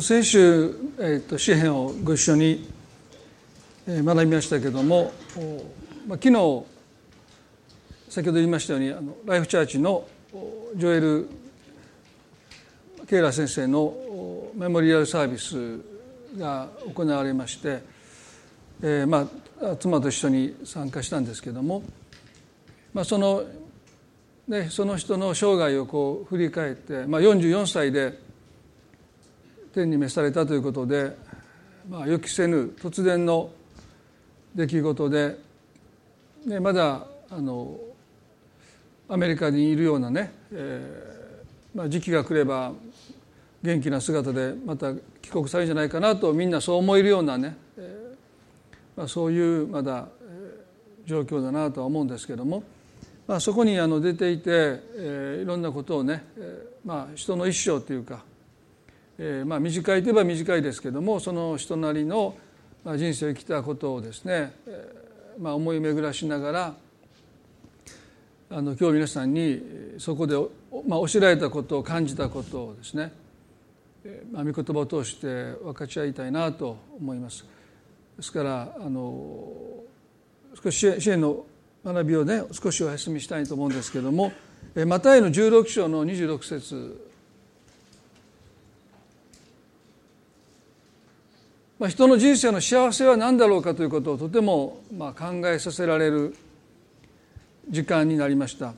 [0.00, 2.66] 先週、えー、と詩篇をご一緒に
[3.86, 5.12] 学びましたけども、
[6.06, 6.64] まあ、昨日
[8.08, 10.06] 先ほど言いましたようにあのライフチャーチの
[10.76, 11.28] ジョエル・
[13.06, 15.80] ケイラ先生のメモリアルサービス
[16.38, 17.82] が行われまして、
[18.82, 19.28] えー、ま
[19.60, 21.82] あ妻と一緒に参加したんですけども、
[22.94, 23.44] まあ、その
[24.48, 28.18] ね、その人の生涯をこう振り返って、まあ、44歳で
[29.72, 31.16] 天に召されたということで、
[31.88, 33.50] まあ、予期せぬ突然の
[34.54, 35.36] 出来事で、
[36.46, 37.78] ね、まだあの
[39.08, 42.72] アメリカにいるようなね、えーまあ、時期が来れば
[43.62, 48.16] 元気な姿でまた帰国されるんじゃないかなとみんなそう思えるようなね、えー
[48.96, 50.06] まあ、そういうまだ
[51.06, 52.62] 状況だなとは思うんですけども。
[53.26, 58.24] まあ、そこにあの出ていて、えー、いろんなことをね、えーまあ、人の一生というか、
[59.24, 62.34] えーまあ、短いといえば短いですけどもその人なりの
[62.84, 66.74] 人生を生きたことをですね、えーまあ、思い巡らしながら
[68.50, 69.62] あの今日皆さんに
[69.98, 70.34] そこで、
[70.88, 73.12] まあ、教えられたことを感じたことをですね、
[74.32, 75.26] まあ、御言葉を通して
[75.62, 77.46] 分かち合いたいなと思います。
[78.16, 79.44] ですからあの
[80.60, 81.46] 少し支援の
[81.84, 84.32] 学びをね少しお休みしたいと思うんですけども
[84.84, 87.11] マタイの16章の26節
[91.82, 96.36] まあ、人の人生の幸せは何だろうかということをとてもまあ考えさせられる
[97.68, 98.72] 時間になりました。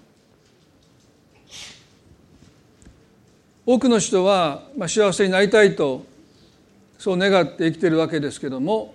[3.67, 6.07] 多くの人はまあ幸せになりたいと
[6.97, 8.95] そう願って生きてるわけですけども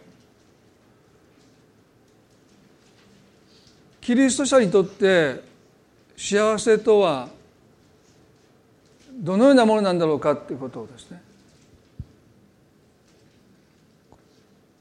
[4.01, 5.44] キリスト者にとって
[6.17, 7.29] 幸せとは
[9.11, 11.28] どのようなものなんだろうかということをですね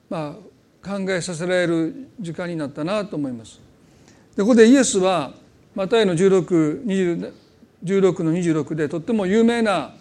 [0.08, 0.36] ま
[0.84, 3.60] あ考えさせられる時間になったなと思います。
[4.36, 5.32] でここでイエスは
[5.74, 7.32] マタイの16
[7.84, 9.94] 16の26でとっても有名な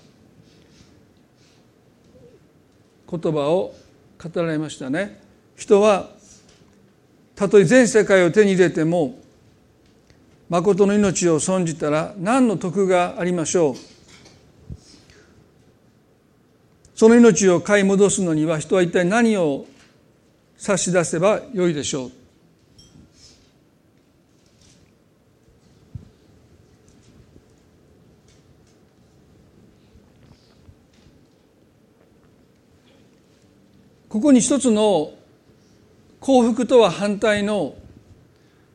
[3.10, 3.74] 言葉を
[4.22, 5.20] 語られましたね。
[5.56, 6.10] 人は
[7.36, 9.20] たとえ全世界を手に入れても
[10.50, 13.76] 誠の命を損じたら何の得がありましょう
[16.96, 19.68] その命を買い戻すのには人は一体何を
[20.58, 22.12] 差し出せばよいでしょう。
[34.10, 35.12] ここに一つの
[36.20, 37.76] 幸福とは反対の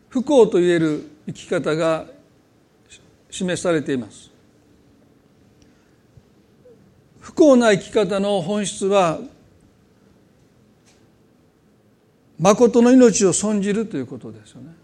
[0.09, 2.07] 不幸といえる生き方が
[3.31, 4.31] 示されています。
[7.19, 9.19] 不幸な生き方の本質は
[12.43, 14.75] 誠の命を損じるということですよね。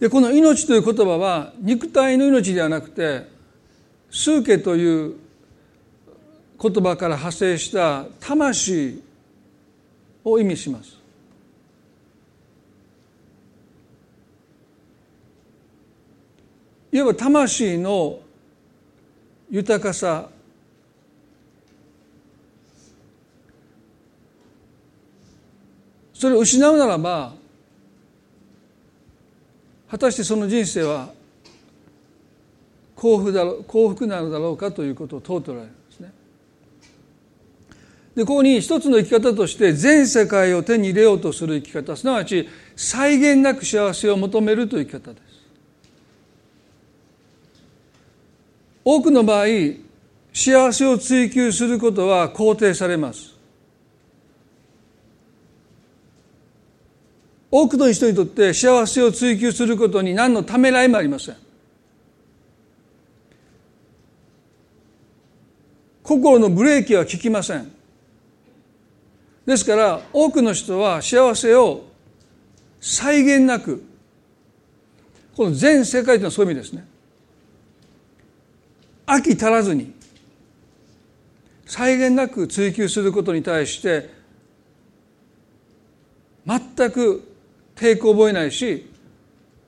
[0.00, 3.28] でこの命という言葉は肉体の命ではなくて
[4.10, 5.14] 数家という
[6.60, 9.02] 言葉から派生した魂
[10.24, 10.98] を意味します。
[16.90, 18.18] いわば魂の
[19.48, 20.28] 豊かさ
[26.18, 27.34] それを失うならば
[29.90, 31.10] 果たしてその人生は
[32.94, 36.12] 幸福だろ幸福なのだろうかということを問うておられるんですね。
[38.14, 45.22] でここに一つの生き方として全世界を手に入れようとする生き方すなわち際限なく幸せを求めるという生き方です。
[48.82, 49.46] 多くの場合
[50.32, 53.35] 幸せを追求することは肯定されます。
[57.58, 61.36] 多くの人にとって幸せを追求することに何のためらいもありません。
[66.02, 67.72] 心のブレーキは効きません。
[69.46, 71.84] ですから多くの人は幸せを
[72.78, 73.82] 際限なく
[75.34, 76.86] この全世界というのはそういう意味ですね。
[79.06, 79.94] 飽き足らずに
[81.64, 84.10] 際限なく追求することに対して
[86.44, 87.35] 全く
[87.76, 88.90] 抵抗を覚えないし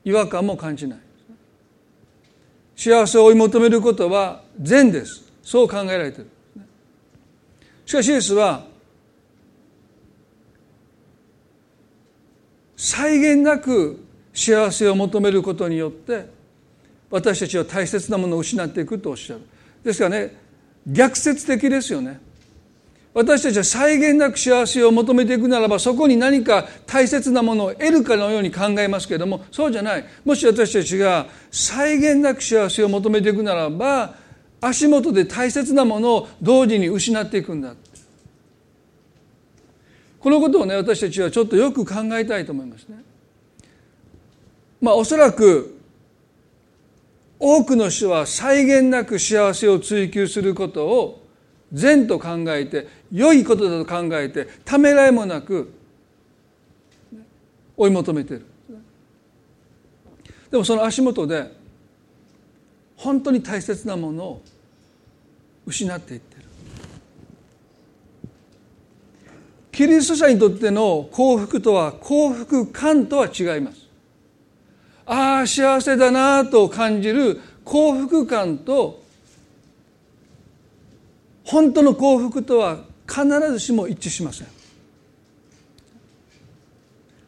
[0.04, 0.98] 違和感も感じない。
[2.74, 5.30] 幸せを追い求めることは善です。
[5.42, 6.30] そう考えられている。
[7.84, 8.66] しかしイエスは
[12.76, 16.26] 際限なく幸せを求めることによって
[17.10, 19.42] 私たちは大切なものを失っていくとおっしゃる。
[19.82, 20.36] ですからね
[20.86, 22.20] 逆説的ですよね。
[23.14, 34.14] 私たちは際限なく幸せを求めていくならばそこに何か大切なものを得るかのように考えますけれどもそうじゃないもし私たちが際限なく幸せを求めていくならば
[34.60, 37.74] 足元で大切なものを同時に失っていくんだ
[40.20, 42.96] このことをね私たちはちょっとよく考えたいと思いますね。
[44.80, 45.78] まあおそらく
[47.38, 51.27] 多くの人は際限なく幸せを追求することを
[51.72, 55.72] 善と考えて良いことだと考えてためらいもなく
[57.76, 58.46] 追い求めている。
[60.50, 61.52] でもその足元で
[62.96, 64.42] 本当に大切なものを
[65.66, 66.42] 失っていってる。
[69.70, 73.86] キリスト者にとっての幸福とは幸福感とは違います。
[75.06, 78.97] ああ幸せだなと感じる幸福感と
[81.48, 84.48] 本当の幸福とは必ずしも一致しません。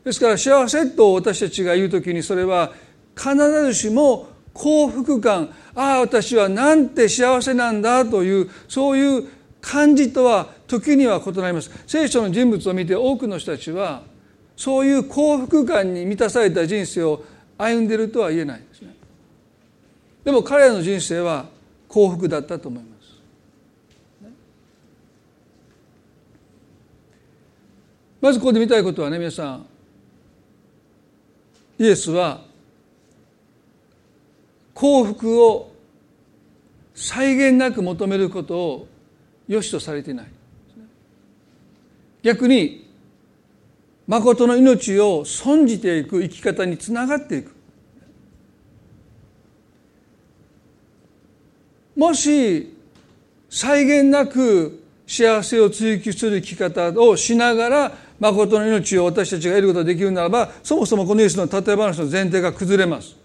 [0.04, 2.74] ですから幸せと私たちが言う時にそれは
[3.16, 9.28] 必ずしも幸福感ああ私はなんて幸せなんだというそういう
[9.62, 11.70] 感じとは時には異なります。
[11.86, 14.02] 聖書の人物を見て多くの人たちは
[14.54, 17.24] そういう幸福感に満たされた人生を
[17.56, 18.94] 歩んでいるとは言えないですね。
[20.24, 21.46] でも彼らの人生は
[21.88, 22.89] 幸福だったと思います。
[28.20, 29.66] まずここで見たいことはね皆さん。
[31.78, 32.42] イエスは
[34.74, 35.72] 幸福を
[36.94, 38.88] 際限なく求めることを
[39.48, 40.26] 良しとされていない。
[42.22, 42.90] 逆に
[44.06, 47.54] 誠の命を損じていく生き方につながっていく。
[51.96, 52.74] もし
[53.48, 63.16] 際限なく幸せを追求する生き方をしながら誠の命を私たちが得ることができるならばそもそもこのイエスの例え話の前提が崩れます。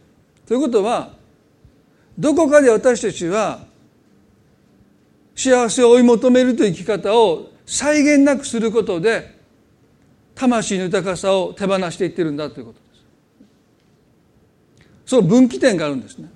[0.47, 1.13] ということは
[2.17, 3.59] どこかで私たちは
[5.35, 9.35] 幸せを追い求めるという生き方を際限なくすることで
[10.33, 12.85] 魂の豊かさを手放していってるんだということです。
[15.07, 16.29] その分岐点があるんですね。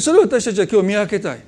[0.00, 1.42] それを私たちは今日見分けたい。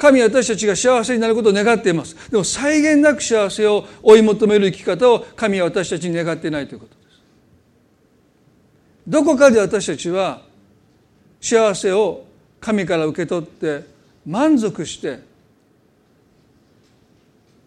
[0.00, 2.16] 神は私たちが幸せになることを願っています。
[2.30, 7.20] でも際限なく幸せを追い求める生き方を神は私たちに願っていないということです。
[9.06, 10.40] どこかで私たちは
[11.38, 12.24] 幸せを
[12.60, 13.84] 神から受け取って
[14.24, 15.20] 満足して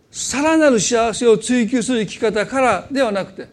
[0.10, 3.48] さらなる幸せを追求する生き方からではなくて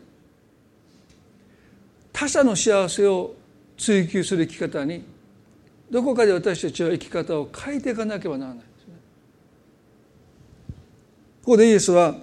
[2.15, 3.35] 他者の幸せを
[3.77, 5.05] 追求する生き方に
[5.91, 8.70] どこかで私たちは生き方を変えていかなければならない。
[11.43, 12.17] ここでイエスは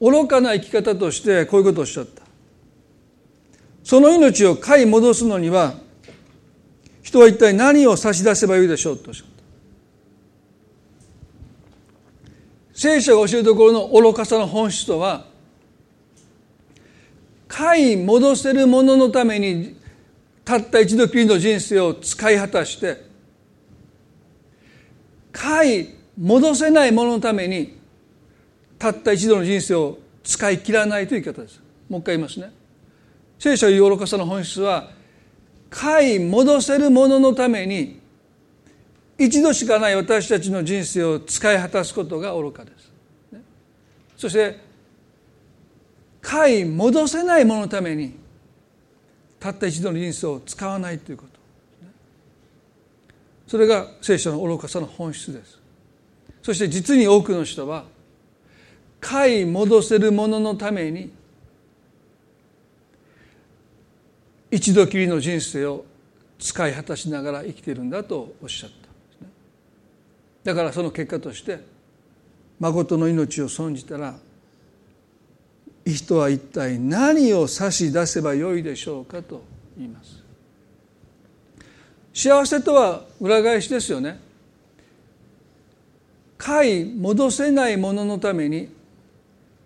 [0.00, 2.22] 愚かな生き方としてこういうことをおっしゃった。
[3.82, 5.74] その命を買い戻すのには
[7.02, 9.32] 人は一体何を差し出せばよいでしょうとおっしゃった。
[12.74, 15.26] 聖書が教えるところの愚かさの本質とは
[17.48, 19.76] 買い戻せるもののために
[20.44, 23.04] たった一度きりの人生を使い果たして
[25.32, 27.78] 買い戻せないもののために
[28.78, 31.60] たった一度の人生を使い切らないという言い方です。
[31.88, 32.52] もう一回言いますね。
[33.38, 34.90] 聖書の愚かさの本質は
[35.70, 38.00] 買い戻せるもののために
[39.16, 42.92] 一度しかない私たちの人生を使い果たすことが愚かです、
[43.32, 43.42] ね、
[44.16, 44.58] そして
[46.20, 48.14] 買い戻せないもののために
[49.38, 51.38] たった一度の人生を使わないということ、
[53.46, 55.57] それが聖書の愚かさの本質です。
[56.48, 57.84] そして実に多くの人は
[59.00, 61.12] 買い戻せるもののために
[64.50, 65.84] 一度きりの人生を
[66.38, 68.88] 使い果たしながら生きているんだとおっしゃった
[70.42, 71.58] だからその結果として
[72.58, 74.14] 誠の命を損じたら
[75.84, 79.44] 人は一体何を差し出せばよいでしょうかと
[79.76, 80.24] 言います。
[82.14, 84.27] 幸せとは裏返しですよね。
[86.38, 88.68] 買い戻せないもののために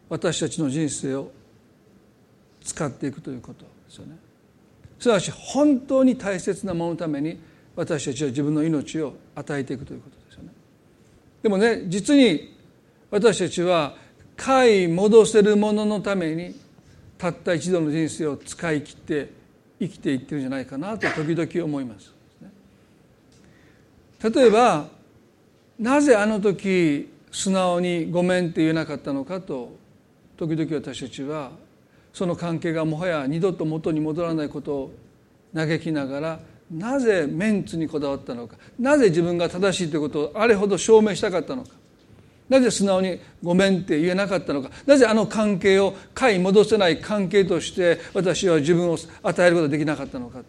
[0.08, 1.30] 私たちの人生を
[2.62, 4.16] 使っていくということですよね。
[4.98, 7.38] すなわち本当に大切なもののために
[7.76, 10.50] 私たちは自分の命を与えていくということですよね。
[11.42, 12.56] でもね実に
[13.10, 13.94] 私たちは
[14.36, 16.54] 買い戻せるもののために
[17.18, 19.30] たった一度の人生を使い切って
[19.78, 22.12] 生きていってるんじゃないかなと時々思います。
[24.22, 24.88] 例えば
[25.78, 29.72] なぜあの時素直に「ごめん」って言えなかったのかと
[30.36, 31.50] 時々私たちは
[32.12, 34.92] その関係がもはや二度と元に戻らないことを
[35.54, 41.70] 嘆きながらなぜメンツにこだわったのかなぜ自分が正しいということをあれほど証明したかったのか
[42.48, 50.40] なぜ素直に「ごめん」って言えなかったのかなぜあの関係を買い戻せない関係として私は自分を与えることができなかったのか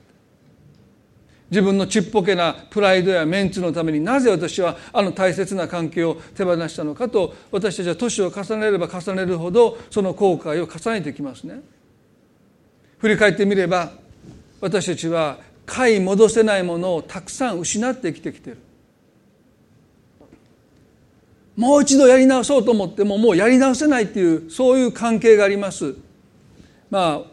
[1.53, 11.61] 自分のちっぽけなプライドやメンツのためになぜ私はあの大切な関係を手放したのかと私たちは年を重ねれば重ねるほどその後悔を重ねてきますね。
[12.97, 13.91] 振り返ってみれば
[14.61, 18.57] 私たちは買い戻せないものをたくさん失ってきてきてる。
[21.55, 25.93] もう一度やり直そうと思ってももうやり直せないっていうそういう関係があります。
[26.89, 27.32] まあ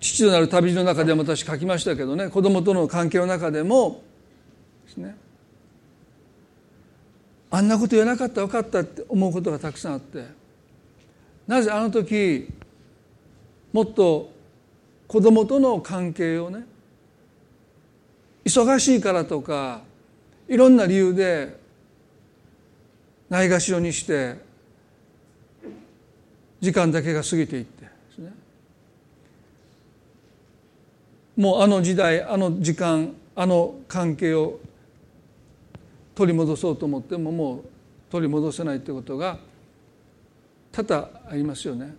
[0.00, 4.02] 父となる旅路の中でも私書きましたけどね子供との関係の中でも
[4.86, 5.16] ですね。
[7.50, 10.24] あんなこと言わなかった分かったって思うことがたくさんあって
[11.48, 12.48] なぜあの時
[13.72, 14.30] もっと
[15.08, 16.64] 子供との関係をね
[18.44, 19.82] 忙しいからとか
[20.48, 21.58] いろんな理由で
[23.28, 24.36] ないがしろにして
[26.60, 28.32] 時間だけが過ぎていってですね
[31.40, 34.60] もうあの時代あの時間あの関係を
[36.14, 37.64] 取り戻そうと思ってももう
[38.10, 39.38] 取り戻せないということが
[40.70, 41.94] 多々ありますよね。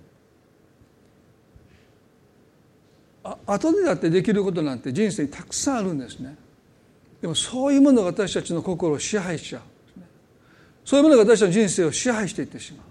[3.23, 6.35] あ後でだってできることなんて人生にたくさんあるんですね。
[7.19, 9.61] でもそういうものが私たちの心を支配しちゃう。
[10.85, 12.90] そういうものが私たちの人生を支配していってしまう。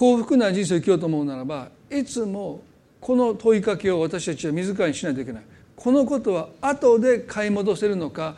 [0.00, 2.62] 幸福な人生を生きようと思うならばいつも
[3.02, 5.42] この問いかけを私たちは自らにしないといけない。
[5.76, 8.36] このことは後で買い戻せるのか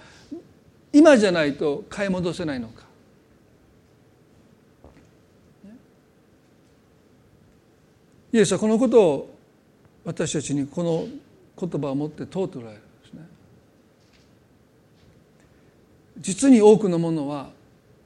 [0.92, 2.82] 今じゃないと買い戻せないのか。
[8.32, 9.34] イエスはこのことを
[10.04, 11.06] 私たちにこの
[11.56, 13.20] 言葉を持って問うておられるんですね。
[16.18, 17.50] 実に多くのものは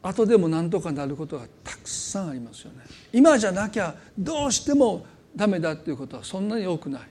[0.09, 2.79] 後でも何とかなることがたくさんありますよね。
[3.13, 7.03] 今じゃなきゃどうしてもダメだっていうことはそんなに多くない。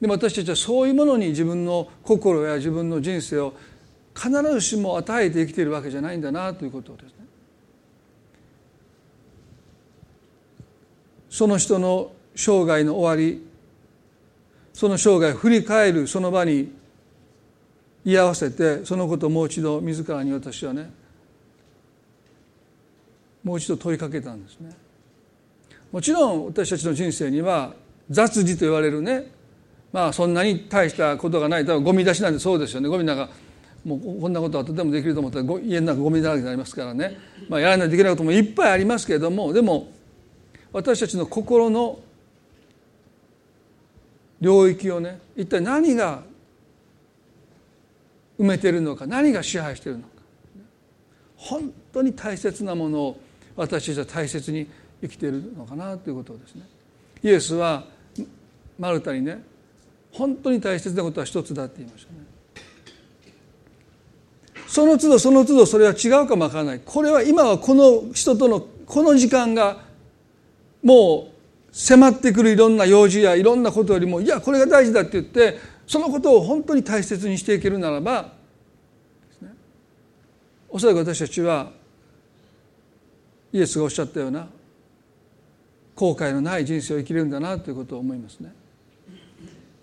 [0.00, 3.54] でも私たちはそういうものに自分の心や自分の人生を
[4.14, 7.08] 必ずしも与えて生きているわけじゃないんだなということですね。
[11.30, 13.46] その人の生涯の終わり
[14.72, 16.72] その生涯を振り返るその場に
[18.04, 20.90] 居合わせてそのことをもう一度自らに私はね
[23.44, 24.70] もう一度問いかけたんですね。
[25.90, 27.74] もちろん私たちの人生には
[28.08, 29.30] 雑事と言われるね。
[29.92, 31.66] まあそんなに大したことがない。
[31.66, 32.88] 多分ゴミ出しなんてそうですよね。
[32.88, 33.28] ゴミなんか
[33.84, 37.18] もうこんなことはとてもできると思ったら家の中ゴミだらけになりますからね、
[37.48, 39.52] まあ、やらないといけないこともいっぱいありますけれども。
[39.52, 39.90] でも
[40.72, 41.98] 私たちの心の
[44.40, 46.22] 領域をね一体何が
[48.38, 50.08] 埋めてるのか何が支配してるのか。
[51.36, 53.20] 本当に大切なものを
[53.56, 54.66] 私たちは大切に
[55.00, 56.62] 生きているのかなということですね。
[57.22, 57.84] イエスは
[58.78, 59.42] マルタにね
[60.12, 62.18] 本当に大切なことは一つだって言いましたね。
[64.66, 69.82] その都度その都度それは違うかもわからないこれは今はこの人とのこの時間が
[70.82, 78.32] もう迫ってくるいろんな用事やいろんなことよりもいやこれが大事だって言ってそのことを本当に大切にしていけるならば、
[80.70, 81.70] おそらく私たちは
[83.52, 84.48] イエスがおっしゃったような
[85.94, 88.52] 後悔のない人生を生きれるんだなということを思いますね。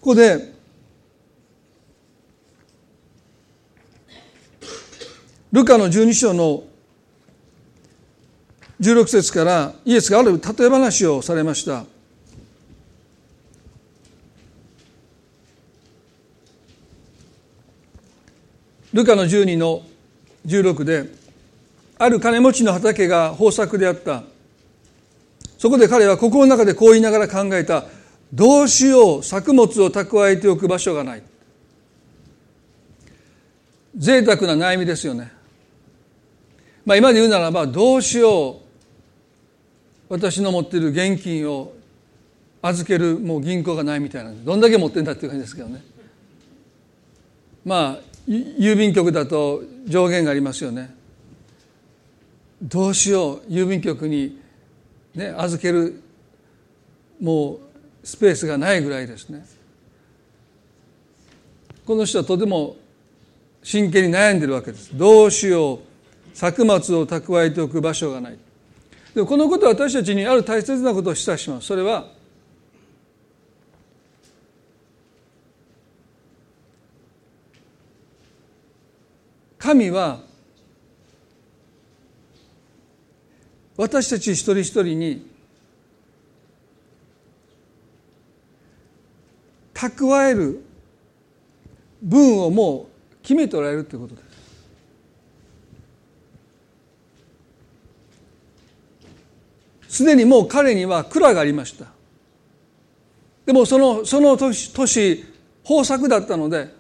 [0.02, 0.54] ここで
[5.52, 6.64] ルカの12章の
[8.80, 11.86] 16節からイエスがある例え話をされました。
[18.94, 19.84] ルカの12の
[20.48, 21.06] 16で
[22.00, 24.24] ある金持ちの畑が豊作であった。
[25.58, 27.84] そこで彼は心の中でこう言いながら考えた。
[28.34, 31.24] どうしよう作物を蓄えておく場所がない。
[33.98, 35.30] 贅沢な悩みですよね。
[36.86, 38.56] まあ今で言うならばどうしよう
[40.08, 41.74] 私の持っている現金を
[42.62, 45.84] 預けるもう銀行がないみたいなどんだけ持ってんだっていう感じですけどね。
[47.66, 50.98] まあ郵便局だと上限がありますよね。
[52.62, 54.40] どうしよう郵便局に、
[55.16, 56.02] ね、預ける
[57.20, 57.60] もう
[58.04, 59.46] スペースがないぐらいですね。
[61.86, 62.76] この人はとても
[63.64, 64.96] 真剣に悩んでるわけです。
[64.98, 65.80] どうしよう
[66.34, 68.38] 作物を蓄えておく場所がない。
[69.14, 71.68] でもこのことは私たちにある大切なことを示唆します。
[71.68, 72.08] それは
[79.58, 80.22] 神は
[83.80, 85.26] 私たち一人一人に
[89.74, 90.62] 蓄える
[92.04, 94.22] 分をもう決めておられるということで
[99.88, 99.96] す。
[100.00, 101.86] すでにもう彼には蔵がありました。
[103.46, 105.24] でもそのその年年
[105.64, 106.76] 豊作だったので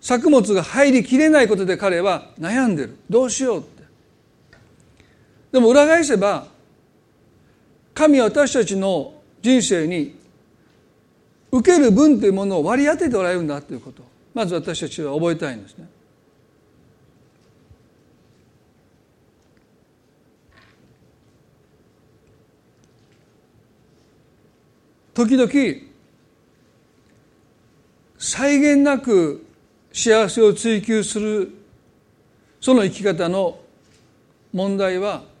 [0.00, 3.62] 作物が入りきれないことで彼は悩んでるどうしようっ
[5.54, 6.48] でも裏返せば
[7.94, 10.18] 神は私たちの人生に
[11.52, 14.02] 受ける分というものを割り当てておられるんだということ
[14.34, 15.86] まず私たちは覚えたいんですね。
[25.14, 25.52] 時々
[28.18, 29.46] 際限なく
[29.92, 31.54] 幸せを追求する
[32.60, 33.60] その生き方の
[34.52, 35.32] 問題は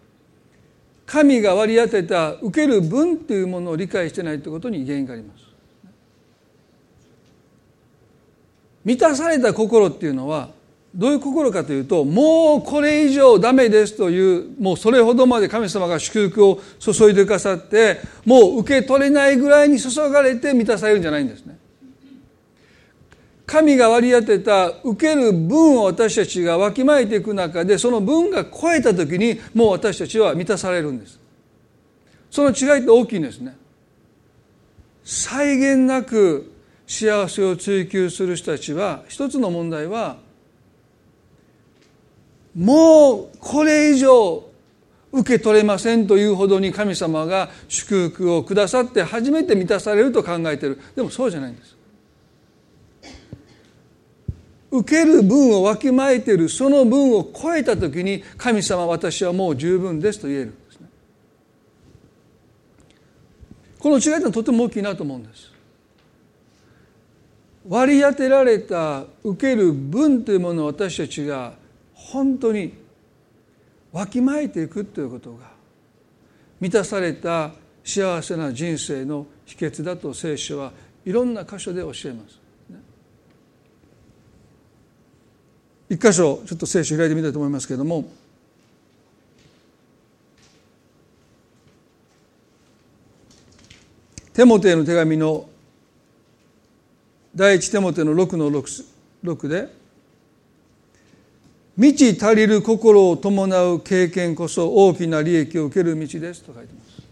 [1.06, 5.44] 神が割り当てた受ける分というものを理解してないということに原因があります。
[8.84, 10.50] 満たされた心っていうのは
[10.94, 21.58] どういう心かというともうこれ以上ダメですというもうそれほどまで神様が祝福を注いでくださってもう受け取れないぐらいに注がれて満たされるんじゃないんですね。
[23.46, 31.20] 神が割り当てた受ける分を私たちがわきまえていく中でその分が超えた時にもう私たちは満たされるんです。
[32.30, 33.56] その違いって大きいんですね。
[35.04, 36.52] 際限なく
[36.86, 40.16] 幸せを追求する人たちは一つの問題は
[42.54, 44.44] もうこれ以上
[45.12, 51.73] 受け取れませんというほどに神様が祝福をくださって初めて満たされると考えているでもそうじゃないんです
[54.74, 60.88] 受ける分をわきまえているその分を超えた時に神様私はもう十分ですと言えるんですね
[63.78, 65.52] この違いというのはとても大きいなと思うんです
[67.68, 71.54] 割り当てられた受ける分というものを私たちが
[71.94, 72.74] 本当に
[73.92, 75.52] わきまえていくということが
[76.60, 77.52] 満たされた
[77.84, 80.72] 幸せな人生の秘訣だと聖書は
[81.04, 82.43] いろんな箇所で教えます。
[85.94, 88.04] 一箇所ちょっと聖書開いてみたいと思いますけれども
[94.32, 95.48] テモテへの手紙の
[97.36, 98.84] 第一手モテの6の 6,
[99.22, 99.68] 6で
[101.78, 107.02] 「満ち足りる心を伴う経験こそ大きな利益を受ける道です」と書いてます。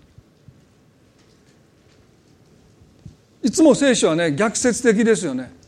[3.44, 5.61] いつも聖書はね逆説的ですよね。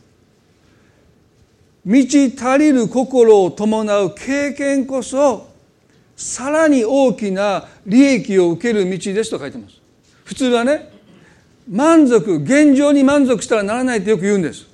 [1.85, 5.47] 満ち足りる心を伴う経験こそ
[6.15, 9.85] さらに大きな利益を受ける道ですと書いてます。
[10.23, 10.89] 普通はね
[11.69, 14.67] 満足現状に満足したらならないってよく言うんです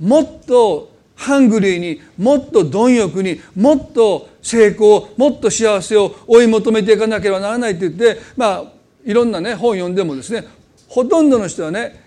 [0.00, 8.64] もっとハングリーにもっと貪欲にもっと成功もっと幸せを追い求めていかなければならないって言ってまあ
[9.04, 10.46] いろんなね本を読んでもですね
[10.88, 12.02] ほとんどの人はね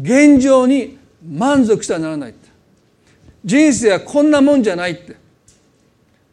[0.00, 2.34] 現状に満足したらならない
[3.44, 5.16] 人生はこんなもんじゃないって。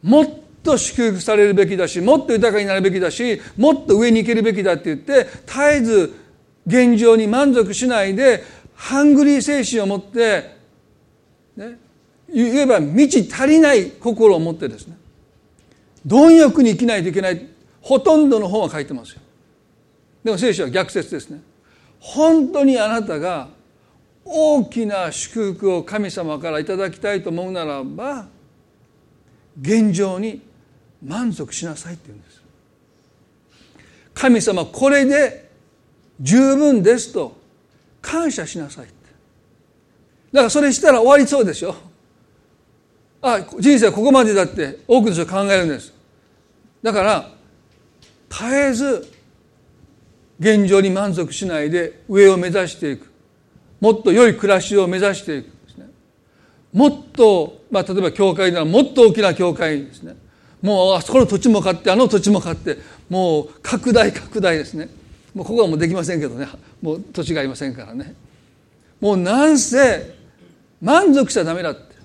[0.02, 0.28] もっ
[0.64, 6.14] と祝福されるべきだしもっと豊かになるべきだしもっと上に行けるべきだって言って絶えず
[6.68, 8.44] 現状に満足しないで
[8.76, 10.56] ハングリー精神を持って、
[11.58, 11.78] ね、
[12.34, 14.98] 言えば満ち足りない心を持ってですね
[16.06, 17.48] 貪欲に生きないといけない
[17.82, 19.22] ほとんどの本は書いてますよ。
[20.24, 21.42] でも聖書は逆説ですね。
[22.00, 23.50] 本当にあなたが
[24.32, 28.28] 大きな祝福を神様からいただきたいと思うならば
[29.60, 30.42] 現状に
[31.04, 32.42] 満足しなさいって言うんです。
[34.14, 35.50] 神様これで
[36.20, 37.38] 十分ですと
[38.02, 38.94] 感謝しなさいって。
[40.32, 41.76] だからそれしたら終わりそうでしょ。
[43.22, 45.94] あ人生はここまでだって多くの人は考えるんです。
[46.84, 47.32] だから
[48.30, 49.12] 絶えず
[50.40, 53.09] 現状に満足しないで上を目指していく。
[53.80, 55.90] もっと良い暮らしを目指していくですね。
[56.74, 60.16] もっと、まあ、例えば教会ならもっと大きな教会ですね。
[60.62, 62.78] もうあそこの土地も買ってあの土地も買って
[63.10, 64.90] もう拡大拡大ですね。
[65.34, 66.48] もうここはもうできませんけどね。
[66.82, 68.16] もう土地がありませんからね。
[69.00, 70.16] もうなんせ
[70.82, 71.96] 満足しちゃダメだって。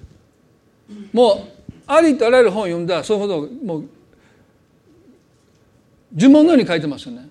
[1.13, 1.39] もう
[1.87, 3.85] ありとあらゆる本を読んだらそのこともう
[6.17, 7.29] 呪文のように書いてますよね。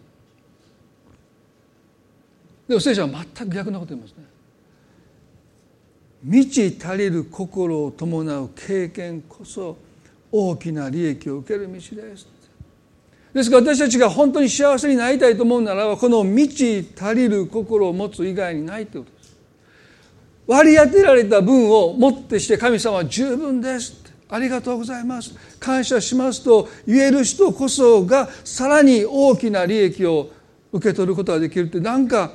[2.67, 4.23] でも聖書は全く逆なこと言いますね。
[6.23, 9.77] 満ち足りる心を伴う経験こそ
[10.31, 11.81] 大きな利益を受ける道で
[12.17, 12.27] す
[13.33, 19.37] ですから私たちが本当に幸せになりたいと思うならばこの満ち足りる心を持つ以外にないということです。
[20.47, 25.35] 割り当てられた分をもってして神様は十分ですありがとうございます。
[25.59, 30.31] 感謝しますと言える人こそがさらに大きな利益を
[30.71, 31.79] 受け取ることができるって。
[31.79, 32.31] なんか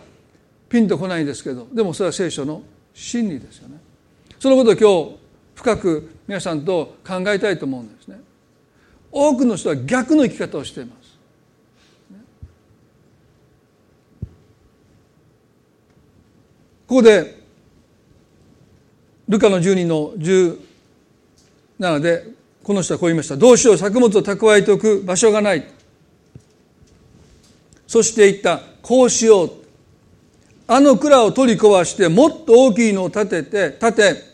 [0.68, 2.62] ピンとこないんですけどでもそれは聖書の
[2.94, 3.80] 真理ですよね
[4.38, 5.18] そのことを今日
[5.54, 8.20] 深く皆さんと考えたいと思うんですね
[9.10, 11.08] 多くの人は逆の生き方をしています。
[16.86, 17.38] ここで
[19.28, 20.12] ルカの12の
[21.78, 22.26] 17で
[22.62, 23.36] この人はこう言いました。
[23.36, 25.66] どうしよう作物を蓄えておく場所がない。
[27.86, 28.62] そして言った。
[28.82, 29.52] こうしよう。
[30.68, 34.28] あの蔵を取り壊してもっと大きいのを建てて、建て、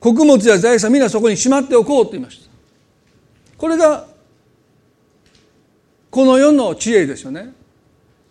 [0.00, 2.44] 穀物や財産皆そこにしまっておこうと言いました。
[3.58, 4.06] これが
[6.10, 7.52] この世の知恵ですよね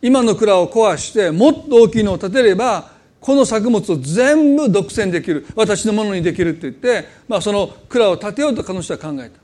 [0.02, 9.40] 今の蔵を壊してもっと大きいのを建てればこの作物を全部独占できる私のものにできるって言って、まあ、その蔵を建てようと彼の人は考えた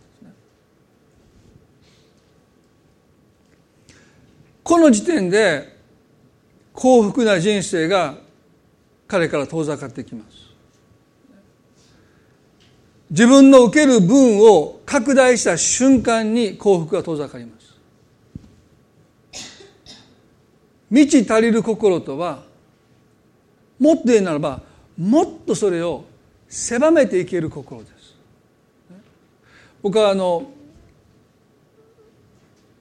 [4.64, 5.79] この時点で
[6.80, 8.16] 幸福な人生が
[9.06, 10.48] 彼から遠ざかってきます。
[13.10, 17.76] 自分の受ける分を拡大した瞬間に幸福が遠ざかります。
[20.90, 22.44] 満ち足りる心とは
[23.78, 24.62] もっと言うならば
[24.98, 26.06] もっとそれを
[26.48, 28.16] 狭めていける心です。
[29.82, 30.50] 僕はあの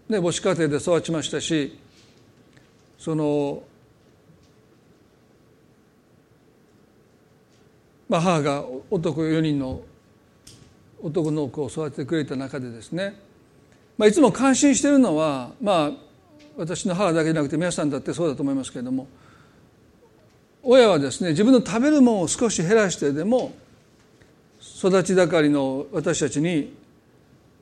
[0.08, 1.76] ね母子家庭で育ちましたし
[2.96, 3.64] その
[8.08, 9.82] まあ母が男4人の
[11.02, 13.20] 男の子を育ててくれた中でですね、
[13.96, 15.90] まあ、いつも感心してるのはまあ
[16.56, 19.06] 私の母だけじゃなくて皆さんだってそうだと思いますけれども
[20.62, 23.52] 親はですね自分の食べるものを少し減らしてでも
[24.60, 26.74] 育ち盛りの私たちに、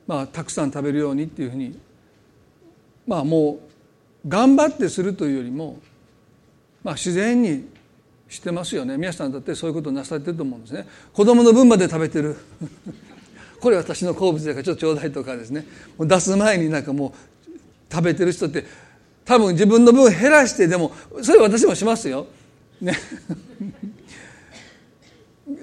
[0.07, 1.79] まあ、たくさん食べるようにっていうふうに
[3.07, 3.61] まあも
[4.25, 5.79] う頑張ってするというよりも、
[6.83, 7.69] まあ、自然に
[8.29, 8.97] してますよね。
[8.97, 10.87] 皆さんだってそういうことなされてると思うんですね。
[11.13, 12.37] 子供の分まで食べてる。
[13.61, 15.67] これ私の好物だからちょっとちょうだいとかですね。
[15.97, 17.15] もう出す前になんかも
[17.49, 17.51] う
[17.91, 18.65] 食べてる人って
[19.25, 22.27] 多分自分の分減らしてでもそれ私もしますよ。
[22.81, 22.97] ね。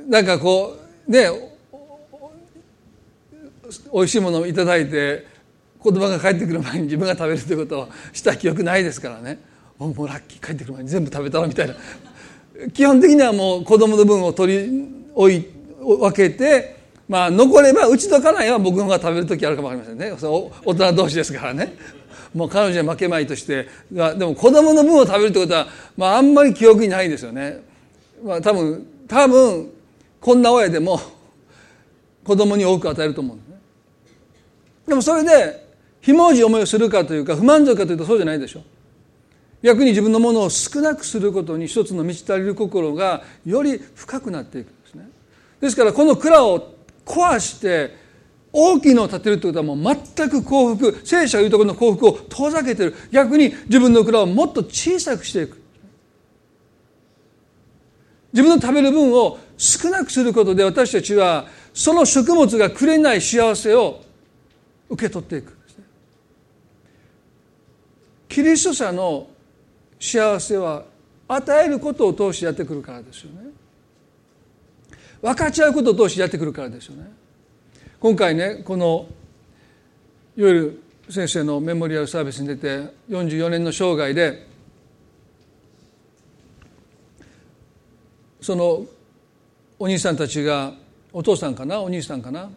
[0.08, 1.28] なんかこうね
[3.94, 5.26] 美味しいものを頂いて
[5.80, 9.40] 子供が帰ってくる前に自分が食べるということをした記憶ないですからね。
[9.78, 10.46] もうラッキー。
[10.46, 11.76] 帰ってくる前に全部食べたのみたいな。
[12.74, 15.48] 基本的にはもう子供の分を取り置い
[15.80, 16.78] 分けて
[17.10, 20.12] まあ残ればうちと家内は僕の方が食べる時あるかもわかりませんね。
[20.66, 21.76] 大人同士ですからね。
[22.34, 23.68] もう彼女に負けまいとして。
[23.92, 27.62] でも子供の分を食べるってことは、まあ、あんまり記憶にないですよね、
[28.24, 29.70] まあ、多分多分
[30.20, 31.00] こんな親でも
[32.24, 33.46] 子供に多く与えると思うんで
[34.88, 35.68] でもそれで
[36.02, 38.62] ひもじ思いをするかというか不満足かというとそうじゃないでしょ。
[39.64, 45.10] 逆に自分のものを少なくすることに一つの満ち足りる心がより深くなっていくんですね。
[45.62, 47.96] ですからこの蔵を壊して
[48.52, 52.94] 大きいのを建てるってことはもう全く幸福聖書が言うところの幸福を遠ざけてる。
[53.12, 55.64] 逆に自分の蔵をもっと小さくしていく。
[58.34, 64.02] 自分の食べる分を少なくすることで私たちはその食物がくれない幸せを
[64.90, 65.58] 受け取っていく
[68.28, 69.28] キリスト者の
[70.04, 70.84] 幸せは
[71.30, 73.52] 与えることを通してやってくるからですよね。
[75.22, 77.10] 分かち合うことを通してやってくるからですよね。
[78.02, 79.08] 今回ねこの
[80.36, 84.46] いわゆる先生のメモリアルサービスに出て44年の生涯で
[88.42, 88.86] その
[89.80, 90.74] お兄さんたちが
[91.14, 92.50] お父さんかなお兄さんかな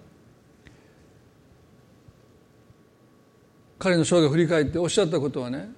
[3.79, 5.76] 彼の生涯を振り返っておっしゃったことはね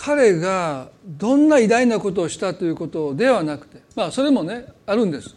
[0.00, 5.34] 彼がどんな偉大なことをしたということではなくてまあそれもねあるんです。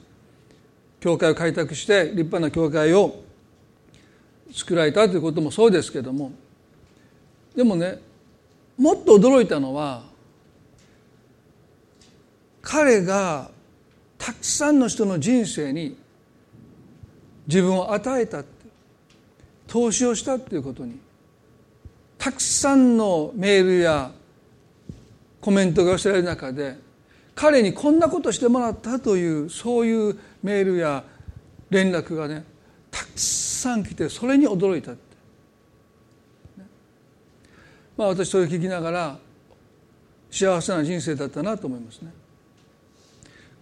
[1.00, 3.24] 教会を開拓して立派な教会を
[4.54, 6.32] 作られたということもそうですけども。
[7.56, 7.98] でもね
[8.78, 10.04] もっと驚いたのは
[12.62, 13.50] 彼が
[14.20, 15.98] たくさんの人の人生に
[17.48, 18.44] 自分を与えた
[19.66, 21.00] 投資をしたっていうことに
[22.20, 24.12] たくさんのメールや
[25.42, 26.78] コメントが寄せられる中で
[27.34, 31.04] 彼にこんなことしてもらったというそういうメールや
[31.70, 32.46] 連絡がね
[32.92, 35.02] たくさん来てそれに驚いたって、
[37.98, 39.18] まあ私それを聞きながら
[40.30, 42.12] 幸せな人生だったなと思いますね。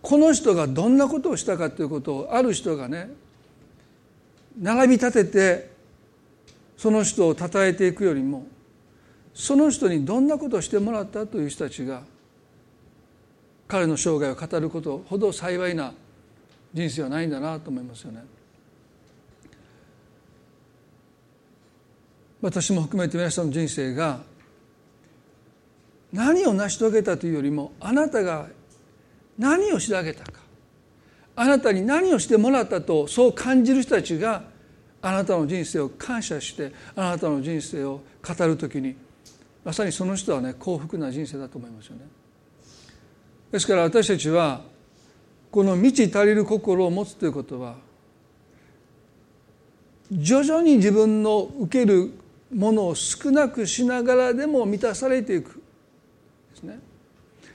[0.01, 3.09] この人がどんなことをしたかということをある人がね
[4.59, 5.71] 並び立てて
[6.77, 8.47] その人を称えていくよりも
[9.39, 12.03] その人にどんなことをしてもらったという人たちが
[13.69, 15.93] 彼の生涯を語ることほど幸いな
[16.73, 18.21] 人生はないんだなと思いますよね。
[22.41, 24.19] 私も含めて皆さんの人生が
[26.11, 28.47] 何を成し遂げたというよりもあなたが
[29.37, 30.41] 何をしてあげたか
[31.37, 34.43] あなたに何をしてもらったとそう感じる人たちが
[35.01, 38.95] あなたの人生を感謝してあなたの人生を語る時に
[39.63, 42.07] まさにその人はね幸福な人生だと思いますよね。
[43.51, 44.61] ですから私たちは
[45.51, 47.75] この満ち足りる心を持つということは
[50.11, 52.11] 徐々に自分の受ける
[52.53, 55.61] ものを少なくしながらでも満たされていく
[56.51, 56.79] ですね。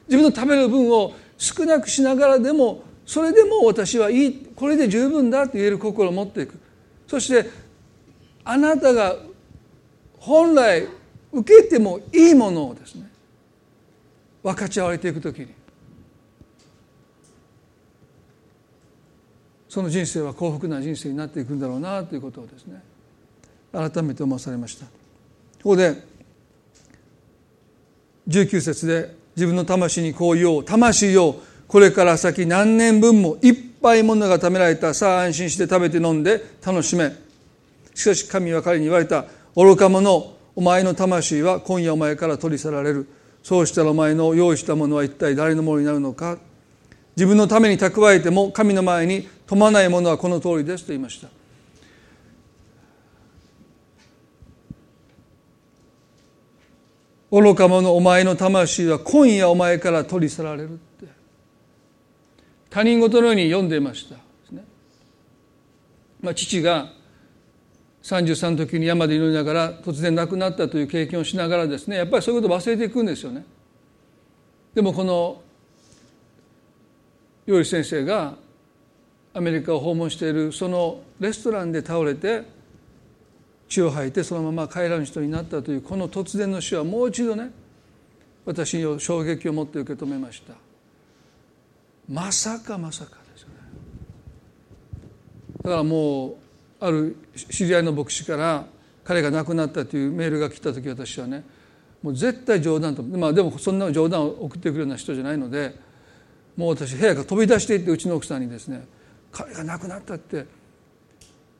[0.08, 6.58] 自分の食べる分を少なくしながらでもそれでも私はいいこれで十分だと言える心を持っていく
[7.06, 7.48] そして
[8.44, 9.16] あなたが
[10.18, 10.88] 本来
[11.34, 13.10] 受けてもいいものをですね
[14.42, 15.48] 分かち合われていくときに
[19.68, 22.80] その人生は幸福な人生になっていくんだろうなということをですね
[23.72, 24.86] 改めて思わされました。
[24.86, 24.90] こ
[25.70, 25.96] こで
[28.28, 31.34] 19節で自分の魂にこう言おう魂よ
[31.66, 37.12] これから先何年分もいっぱいものが貯められたさあ安心して食べて飲んで楽しめ。
[37.94, 39.24] しかし神は彼に言われた
[39.56, 43.08] 愚か者お前の魂は今夜お前から取り去られる。
[43.42, 46.38] そうしたらお前の用意したものは一体誰のものになるのか。
[47.16, 51.28] 自分のために蓄えても神の前に富まないものはこの通りですと言いました。
[57.30, 60.84] 愚か者お前の魂は今夜お前から取り去られるって。
[62.70, 64.16] 他人事のように読んでいました、
[66.20, 66.90] まあ、父が
[68.04, 73.44] 33の時に山で祈りながら突然亡くなったという経験をしながらですねやっぱりそういうことを忘れていくんですよね。
[74.74, 75.40] でもこの
[77.46, 78.34] ヨリ先生が
[79.32, 82.42] アメリカを訪問しているそのレストランで倒れて
[83.68, 87.50] 血を吐いてそのまま帰らぬ人になったというこの突然の死はもう一度ね
[88.44, 90.54] 私に衝撃を持って受け止めました
[92.08, 93.54] まさかまさかですよね
[95.62, 96.43] だからもう
[96.84, 98.66] ある知り合いの牧師から
[99.04, 101.42] 彼が亡くなったというメールが来た時私はね
[102.02, 105.74] もう絶対冗談とまあでもそんな冗談を送ってくるような人じゃないので
[106.56, 108.86] もう私部屋から飛び出していってうちの奥さんにですね
[109.32, 110.46] 彼が亡くなったって。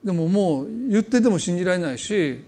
[0.05, 2.45] でももう言ってても信じられないし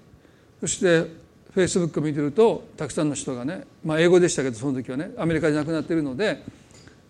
[0.61, 1.11] そして
[1.55, 6.43] フェイスブックを見てるとたくさんの人がね、まあ、英語でしたけどその時はねアメリカで亡くなっているので、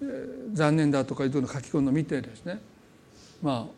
[0.01, 2.61] えー、残念だとかいうの書き込んのを見てですね
[3.43, 3.76] まあ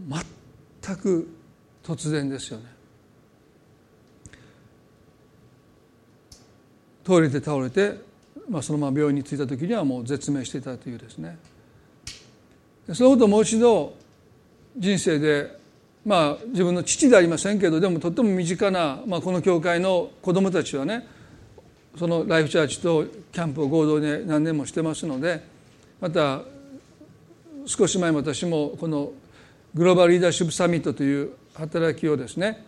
[0.00, 1.28] 全く
[1.82, 2.74] 突然ですよね。
[7.04, 8.00] トイレで倒れて、
[8.48, 11.36] まあ、そのまま病院に着いた時にはもう絶命していたというですね
[12.92, 13.94] そのことをもう一度
[14.76, 15.58] 人生で
[16.04, 21.06] まあ自分の父でありませんけどでもとっても身近な、まあ、この教会の子どもたちはね
[21.96, 25.42] そのライフチャーチとキャンプを合同で何年もしてますので
[26.00, 26.42] また
[27.66, 29.12] 少し前も私もこの
[29.74, 32.64] グローバルリーダーシップサミットという働きをですね、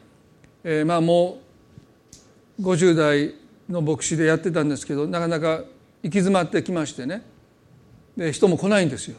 [0.64, 1.38] えー、まあも
[2.58, 3.34] う50代
[3.68, 5.64] の牧師でやってたんですけどなかなか行
[6.02, 7.22] き詰まってきましてね。
[8.16, 9.16] で人も来ないんですよ。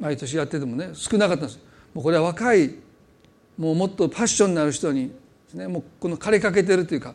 [0.00, 1.60] 毎年やっててもね少なかったんです。
[1.92, 2.74] もうこれは若い
[3.58, 5.12] もうもっとパッションになる人に
[5.54, 7.14] ねもうこの枯れかけてるというか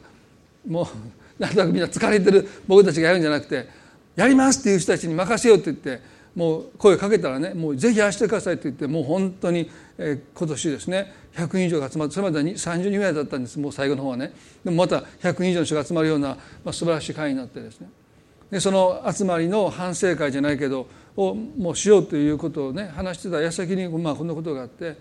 [0.67, 0.87] もう
[1.41, 3.67] なんとなくみんな疲れてる僕たちがやるんじゃなくて
[4.15, 6.01] やりますっていう人たちに任せようって言って
[6.35, 14.33] もう声かけたらねもうぜひやらせてくださいって言ってもう本当に、えー、今年ですね100人以上が集まってそれまでは30人ぐらいだったんですもう最後の方はね。
[14.63, 17.89] でもまた100人以上の人が集まるような、まあ、素晴らしい会になってですね。
[18.51, 24.97] でその集まりの反省会じゃないけどをもうしようということをね話してた矢先に、まあ、こんなことがあって、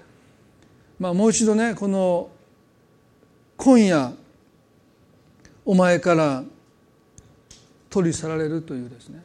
[0.99, 2.31] まあ、もう一度ねこの
[3.57, 4.13] 今夜
[5.65, 6.45] お前から
[7.91, 9.23] 取り去られるというですね。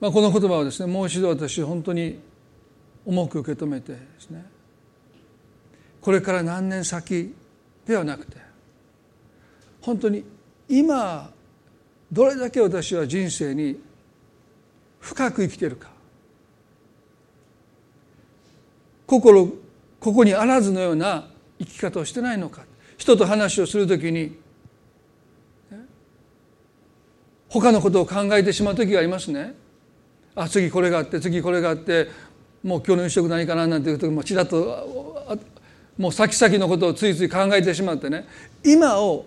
[0.00, 2.18] まあ、この言葉をですねもう一度私本当に
[3.04, 4.44] 重く受け止めてですね
[6.00, 7.34] これから何年先
[7.86, 8.38] ではなくて
[9.82, 10.24] 本当に
[10.68, 11.30] 今
[12.10, 13.78] どれだけ私は人生に
[15.00, 15.90] 深く生きているか
[19.06, 19.48] 心
[19.98, 22.62] ここにあらずのような生き方をしてないのか
[22.96, 24.38] 人と話をするときに
[27.48, 29.54] 他のことを考えてしまう時がありますね。
[30.40, 32.08] あ次これがあって次これがあって
[32.62, 35.36] もう今日の夕食何かななんていう時もちらっと
[35.98, 38.26] もう先々のことをついつい考えてしまってね
[38.64, 39.26] 今を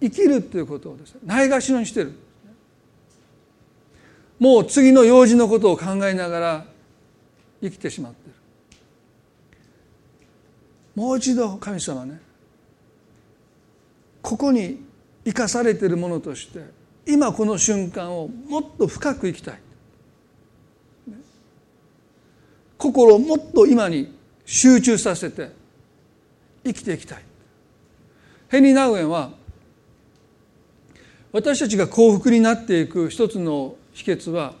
[0.00, 2.12] 生きるっていうことをですねないがしろにしてる。
[4.38, 6.64] もう次の用事のことを考えながら
[7.62, 8.34] 生きてしまってる。
[10.94, 12.18] もう一度神様ね
[14.22, 14.82] ここに
[15.26, 16.60] 生かされているものとして
[17.06, 19.65] 今この瞬間をもっと深く生きたい。
[22.78, 25.50] 心をもっと今に集中させて
[26.64, 27.22] 生きていきたい。
[28.48, 29.32] ヘニー・ナウエンは
[31.32, 34.54] 私たちが幸福になっていく一つの秘訣は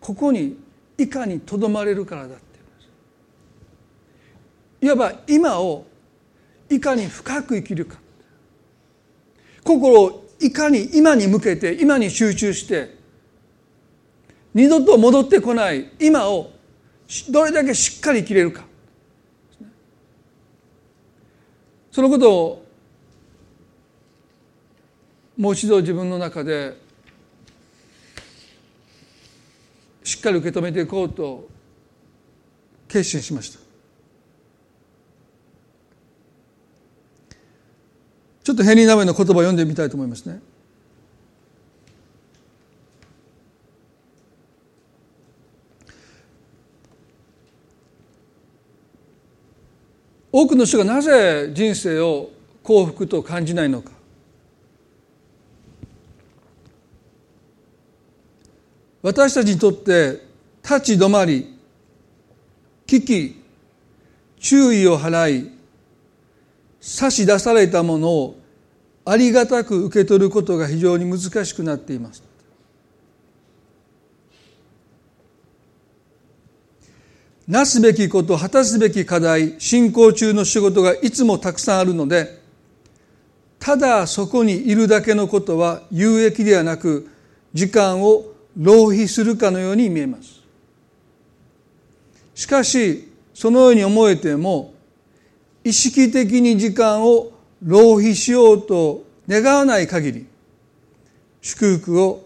[0.00, 0.56] ここに
[0.96, 2.82] いかにとどまれるからだっていうんで
[4.80, 4.86] す。
[4.86, 5.86] いわば今を
[6.70, 7.98] いかに深く生きるか。
[9.64, 12.96] 心をいかに今に向けて今に集中して
[14.54, 16.52] 二度と戻ってこない今を
[17.30, 18.64] どれだけしっかり生きれるか。
[21.90, 22.66] そのことを
[25.36, 26.76] もう一度自分の中で
[30.04, 31.48] しっかり受け止めていこうと
[32.88, 33.58] 決心しました。
[38.44, 40.40] ちょっとヘニー・ナメの言葉を読んでみたいと思いますね。
[50.40, 52.30] 多くの人がなぜ人生を
[52.62, 53.90] 幸福と感じないのか。
[59.02, 60.20] 私たちにとって
[60.62, 61.58] 立ち止まり
[62.86, 63.42] 危機
[64.38, 65.50] 注意を払い
[66.80, 68.38] 差し出されたものを
[69.04, 72.27] ありがたく受け取ることが非常に難しくなっています。
[77.48, 82.38] なすべきこと果たすべき課題進行中の仕事がいつもたくさんあるので
[83.58, 87.08] ただそこにいるだけのことは有益ではなく
[87.54, 88.24] 時間を
[88.56, 90.38] 浪費するかのように見えます。
[92.34, 94.72] しかしそのように思えても
[95.64, 97.32] 意識的に時間を
[97.62, 100.26] 浪費しようと願わない限り
[101.42, 102.24] 祝福を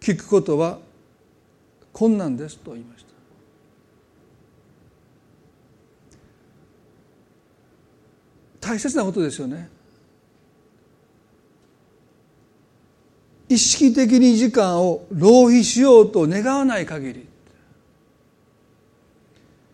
[0.00, 0.78] 聞くことは
[1.92, 3.04] 困難ですと言いまし
[8.57, 9.66] た大切なことですよね。
[13.48, 17.26] 意識的に時間を浪費しようと願わない限り。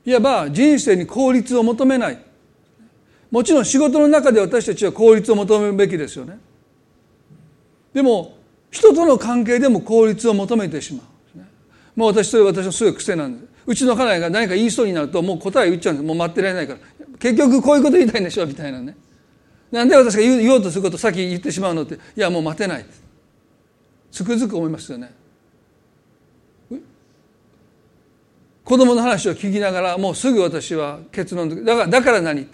[0.07, 2.25] いわば人生に効率を求めない。
[3.33, 6.39] もちろん仕事の中で私たちは効率を求めるべきですよね。
[7.93, 8.37] でも
[8.71, 11.39] 人との関係でも効率を求めてしまう、
[11.97, 13.47] もう私それ私のすごい癖なんで。
[13.49, 16.07] すうちの家内が何か言いそうになるともう答え言っちゃうんです。
[16.07, 16.79] もう待ってられないから。
[17.19, 18.97] 結局こういうこと言いたいんでしょみたいなね。
[19.71, 21.95] なんで私が言おうとすることを先言ってしまうのって。
[21.95, 22.87] いやもう待てない。
[24.11, 25.13] つくづく思いますよね。
[28.65, 32.49] 子供の話を聞きながらもうすぐ私は結論だからだから何？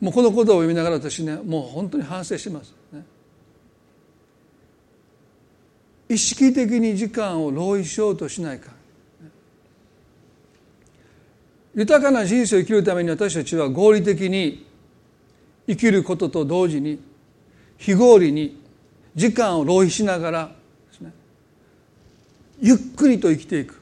[0.00, 2.72] もうこのことを読みながら私ねもう本当に反省してます、
[6.08, 8.75] 意識的に時間を浪費しようとしないか。
[11.76, 14.66] 豊かな人生を生きるために私たちは合理的に
[15.68, 16.98] 生きることと同時に
[17.76, 18.58] 非合理に
[19.14, 20.46] 時間を浪費しながら
[20.90, 21.12] ですね
[22.60, 23.78] ゆっくりと生きていく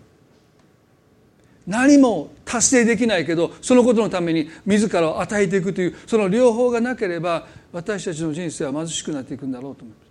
[1.69, 10.05] 何も達成できないけどそのことのために自らを与えていくというその両方がなければ私たちの人生は貧しくなっていくんだろうと思いま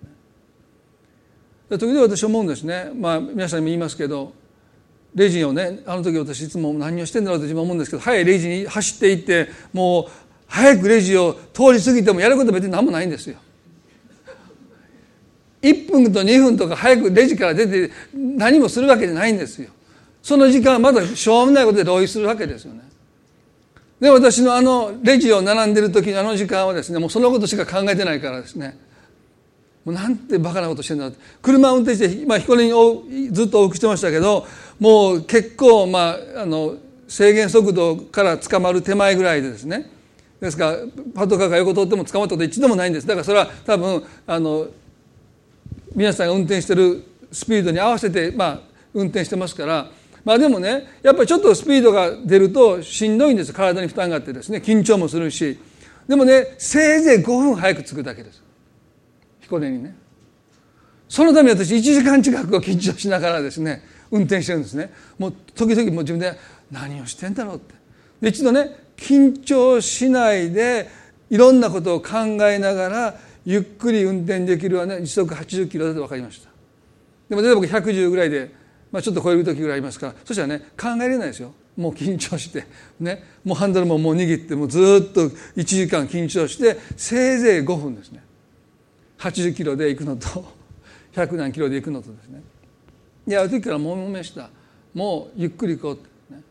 [1.69, 1.77] すね。
[1.77, 4.33] 時々私思うんですねまあ皆さんにも言いますけど
[5.15, 10.11] レジをねあの時私いつも何をしてんだろうと自分は思うんですけど早いレジに走っていってもう
[10.47, 13.37] 早くレジを通り過ぎてもやること別に何もないんですよ。
[15.61, 19.69] 1分と2分とか早くレジから出て何もするわけじゃないんですよ。
[20.21, 22.81] その時間はまだしょうもないことで浪費するわけですよね。
[23.99, 28.77] で私のあのレジを並んでる時のあの時間はですねもうそのことしか考えてないからですね
[29.85, 31.09] もうなんてバカなことしてんだ
[31.41, 34.45] 車を運転して、まあ、彦根にずっと往復してましたけど
[34.79, 39.91] もう結構、まあ、あの制限速度から捕まる手前ぐらいでですね。
[40.39, 40.77] ですから
[41.15, 43.07] パトカーが横通っても捕まったこと一度もないんです。
[43.07, 44.67] だからそれは多分あの
[45.95, 48.59] 皆さんが運転してるスピードに合わせて、まあ、
[48.93, 49.91] 運転してますから。
[50.25, 53.53] まあでもねやっぱりちょっとスピードが出るとしんどいんです。
[53.53, 54.59] 体に負担があってですね。
[54.59, 55.59] 緊張もするし。
[56.07, 58.41] でもねせいぜい5分早く着くだけです。
[59.41, 59.95] 彦根にね。
[61.07, 63.83] そのために私1時間近く緊張しながらですね
[64.13, 64.93] 運転してるんですね。
[65.17, 66.37] もう時々もう自分で
[66.71, 67.73] 何をしてんだろうって。
[68.21, 70.87] で一度ね緊張しないで
[71.31, 76.49] いろんなことを考えながらゆっくり運転できるはね時速80キロだと分かりました。
[77.27, 78.53] でも例えば僕110ぐらいで、
[78.91, 81.51] まあ、ちょっと超える時ぐらいありますからそしたらね考えれないですよ。
[81.75, 82.67] もう緊張して
[82.99, 83.23] ね。
[83.43, 88.23] もうハンドルももう握ってもうずっと1時間緊張してせいぜい5分ですね。
[89.17, 90.45] 80キロで行くのと
[91.15, 92.43] 100何キロで行くのとですね。
[93.27, 94.49] いやある時からもめした。
[94.93, 96.41] もうゆっくり行こうって、ね、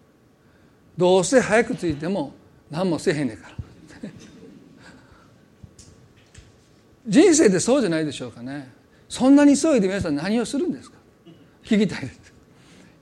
[0.97, 2.33] どうせ早く着いても
[2.71, 3.57] 何もせへんねんから。
[7.07, 8.71] 人生でそうじゃないでしょうかね。
[9.09, 10.97] そんなに急いで皆さん何をするんですか？
[11.65, 12.33] 聞きたいです。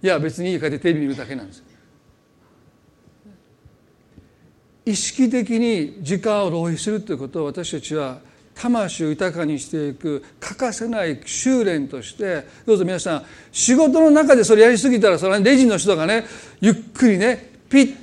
[0.02, 1.62] いや別に家帰ってテレビ見るだけなんです
[4.86, 8.20] 意識的に時間を浪費するということを私たちは
[8.60, 16.24] 魂を豊かにしていく欠かせない修練としてどうぞ皆さん仕事の中でそれやりすぎたらそれレジの人がね
[16.60, 17.94] ゆっくりねピッ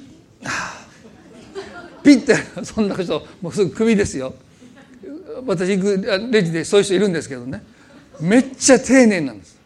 [2.04, 4.34] ピッてそんな人もうすぐクビですよ。
[5.46, 7.64] 私行くレジでそういう人いるんですけどね。
[8.20, 9.58] めっちゃ丁寧なんです。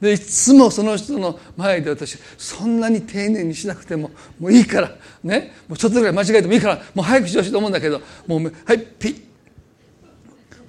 [0.00, 4.90] でいつもその人の前で私そんなに丁寧にしなくてももういいから
[5.24, 9.27] ねもうちょっとぐらい間違えてもいいからもう早くしてほしいと思うんだけどもうはいピッ。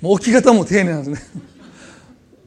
[0.02, 1.42] もう置き方も丁寧なんですね。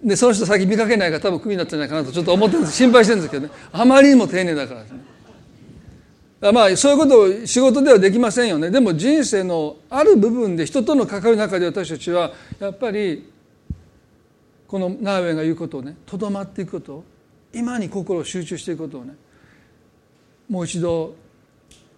[0.04, 2.76] でその人先見かけないから多分クビになったんじゃないかなとちょっと思ってるんです。
[2.76, 3.52] 心配してるんですけどね。
[3.70, 5.00] あまりにも丁寧だからですね。
[6.52, 8.70] まあそういうことを仕事ではできませんよね。
[8.70, 13.30] でも人生のある部分で人との関わりの中で私たちはやっぱり
[14.66, 17.04] このナーウェンが言うことをねとどまっていくこと
[17.52, 19.14] 今に心を集中していくことをね
[20.48, 21.14] もう一度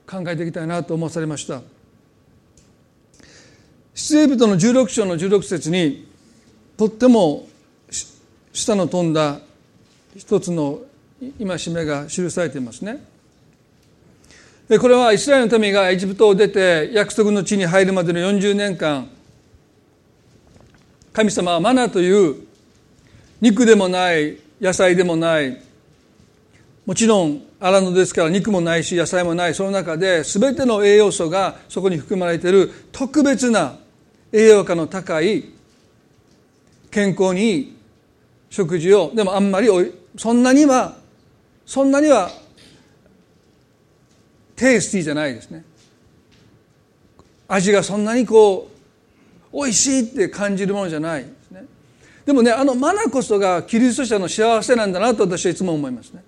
[0.06, 1.62] 考えていきたいなと思わされました。
[3.94, 6.08] 出エビトの16章の16節に
[6.76, 7.46] とっても
[8.52, 9.38] 下の飛んだ
[10.16, 10.80] 一つの
[11.38, 13.14] 戒めが記されていますね。
[14.80, 19.08] これはイスラエルの民がエジプトを出て約束の地に入るまでの40年間
[21.12, 22.46] 神様はマナという
[23.42, 25.60] 肉でもない野菜でもない
[26.86, 33.76] もちろん荒野ですから肉もないし野菜もないその中で全ての栄養素がそこに含まれている特別な
[34.36, 35.44] 栄養価の高い
[36.90, 37.76] 健康にいい
[38.50, 39.68] 食事をでもあんまり
[40.16, 40.96] そんなには
[41.64, 42.30] そんなには
[44.56, 45.64] テイスティーじゃないですね。
[47.46, 48.68] 味がそんなにこ
[49.52, 51.64] う美味しいって感じるものじゃないですね。
[52.26, 56.24] でもねあのマナこそがキリスト者の幸せなんだなと私はいつも思いますね。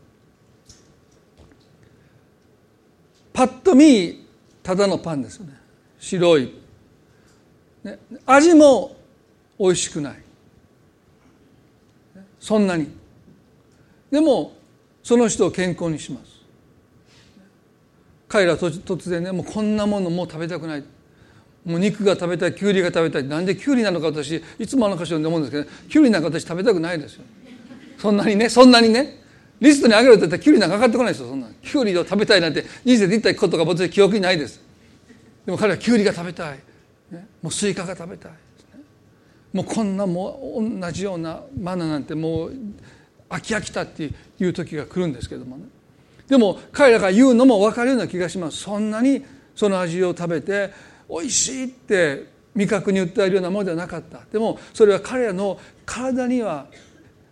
[3.32, 4.24] パッと見
[4.62, 5.54] ただのパンですよね。
[5.98, 6.65] 白い
[7.87, 8.97] ね、味も
[9.61, 10.16] 美味しくない。
[12.41, 12.89] そんなに。
[14.11, 14.53] でも
[15.05, 16.37] その人を健康にします。
[18.26, 20.84] 彼ら突然ねもうこんなものもう食べたくない。
[21.64, 23.24] もう肉が食べたいきゅうりが食べたい。
[23.24, 27.24] なんできゅうりなのか私いつもあの箇所で思うんですけどきゅうりなんか私食べたくないですよ。
[27.99, 29.22] そんなにねそんなにね。
[29.61, 31.28] リストにあげろって言ったらきゅうりなんか上がってこないですよ。
[31.28, 34.61] そんなきゅうりを食べたいなんて人生で言ったことが私記憶にないです。
[35.47, 36.59] でも彼はきゅうりが食べたい、
[37.43, 38.39] もうスイカが食べたい、ね、
[39.53, 42.53] もうこんなも同じようなマナなんてもう
[43.28, 45.64] 飽き飽きだっていう時が来るんですけどもね。
[46.28, 48.59] でも彼らが言うのも分かるような気がします。
[48.59, 49.24] そんなに
[49.55, 50.72] その味を食べて
[51.09, 54.20] 美味しいって味覚に訴えるようなものではなかった。
[54.32, 56.66] でもそれは彼らの体には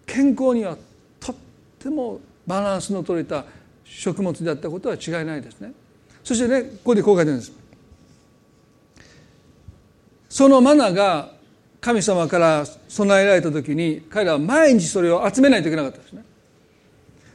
[0.06, 0.76] 健康には
[1.18, 1.36] とっ
[1.78, 3.44] てもバランスの取れた
[3.84, 5.72] 食物であったことは違いないですね。
[6.22, 7.52] そしてねここでこう書いてるんです。
[10.34, 11.30] そのマナが
[11.80, 16.24] 神様から備えられた時に彼らは毎日それを集めないといけなかったですね。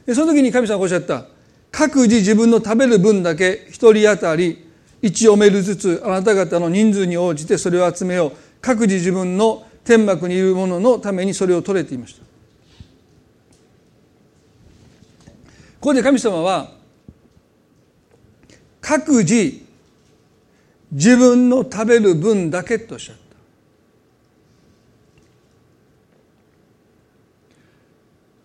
[0.04, 1.24] でその時に神様がおっしゃった。
[1.70, 4.68] 各自自分の食べる分だけ一人当たり
[5.00, 8.32] 1オメルずつあなた方の人数に応じてそれを集めよう。
[8.60, 12.20] 各自自分の天幕にいる者のためにそれを取れていました。
[12.20, 12.26] こ
[15.80, 16.70] こで神様は
[18.82, 19.69] 各自
[20.92, 23.20] 自分の食べる分だけとおっしゃった。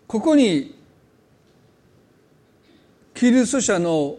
[0.06, 0.74] ここに
[3.14, 4.18] キリスト者の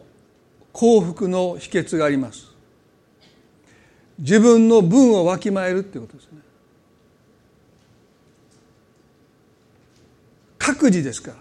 [0.73, 2.51] 幸福の秘訣があります。
[4.19, 6.39] 自分の分をわきまえるっていうことですね。
[10.57, 11.37] 各自ですから。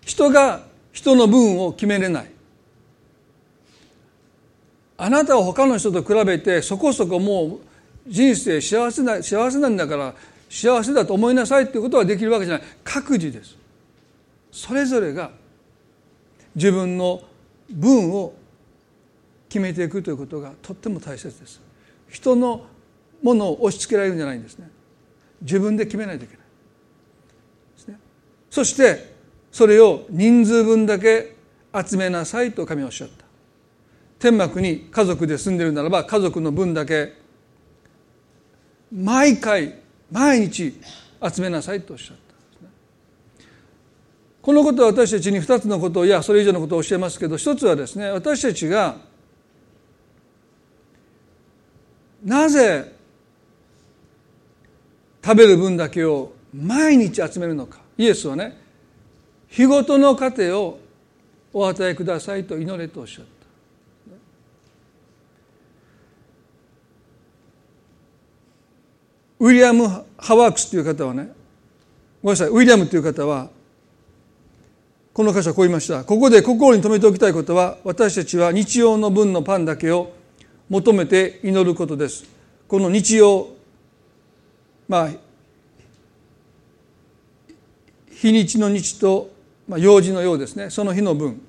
[0.00, 2.30] 人が人の分を決めれない。
[5.02, 7.60] あなたは他の人と比べてそこそこもう
[8.06, 10.14] 人生幸せな幸せなんだから
[10.50, 12.66] 幸せだと思いなさいっていうことはできるわけじゃない。
[12.84, 13.56] 各自です。
[14.52, 15.30] それぞれが
[16.54, 17.22] 自分の
[17.70, 18.34] 分を
[19.48, 21.62] 決めていくということがとっても大切です。
[22.10, 22.66] 人の
[23.22, 24.68] ものを押し付けられるんじゃないんですね。
[25.40, 26.44] 自分で決めないといけない。
[27.76, 27.98] ですね。
[28.50, 29.14] そして
[29.50, 31.36] それを人数分だけ
[31.88, 33.19] 集めなさいと神はおっしゃった。
[34.20, 37.14] 天幕に家族で住んでるならば家族の分だけ
[38.92, 39.78] 毎回
[40.12, 40.78] 毎日
[41.34, 42.20] 集めなさいとおっしゃった。
[44.42, 48.96] このことは私たちに2つのこといやそれ以上のことを教えますけど一つはですね私たちが
[52.22, 52.92] なぜ
[55.24, 57.80] 食べる分だけを毎日集めるのか。
[57.96, 58.58] イエスはね
[59.48, 60.78] 日ごとの糧を
[61.54, 63.39] お与えくださいと祈れとおっしゃった。
[69.40, 69.88] ウィリアム・
[70.18, 71.32] ハワークスという方はね
[72.22, 73.48] ごめんなさいウィリアムという方は
[75.12, 76.04] この箇所はこう言いました。
[76.04, 80.12] ここで心に留めておきたいことは私たちは日曜の分のパンだけを
[80.68, 82.24] 求めて祈ることです。
[82.68, 83.48] この日曜
[84.88, 85.10] まあ
[88.10, 89.30] 日にちの日と、
[89.66, 90.70] まあ、用事のようですね。
[90.70, 91.40] その日の分。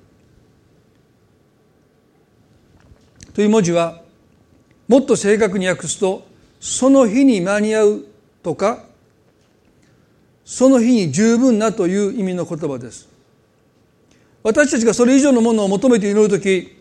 [3.34, 4.02] という文字は
[4.88, 6.26] もっと正確に訳すと
[6.62, 8.04] その日に間に合う
[8.40, 8.84] とか
[10.44, 13.08] その日に十分なという意味の言葉です。
[14.44, 16.80] 私たちがそれ以上のものを求めて祈る時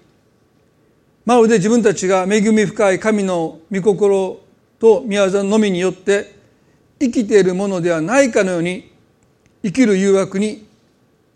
[1.25, 4.39] まるで自分たちが恵み深い神の御心
[4.79, 6.35] と御業のみによって
[6.99, 8.91] 生きているものではないかのように
[9.63, 10.67] 生きる誘惑に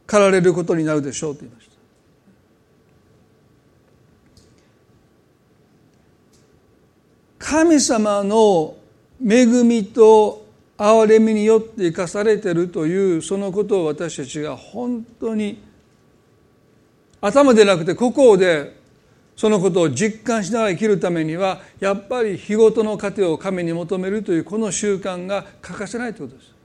[0.05, 1.75] 駆られることになるでしょうと言いました
[7.47, 8.75] 神様の
[9.23, 10.47] 恵みと
[10.79, 15.61] 憐れみによって生かされてるというそのことを私たちが本当に
[17.21, 18.75] 頭でなくて個々で
[19.35, 26.55] そのことを実感しながら生きるためにはやっぱり日ごとの糧を神に求めるというこの習慣が欠かせないということです。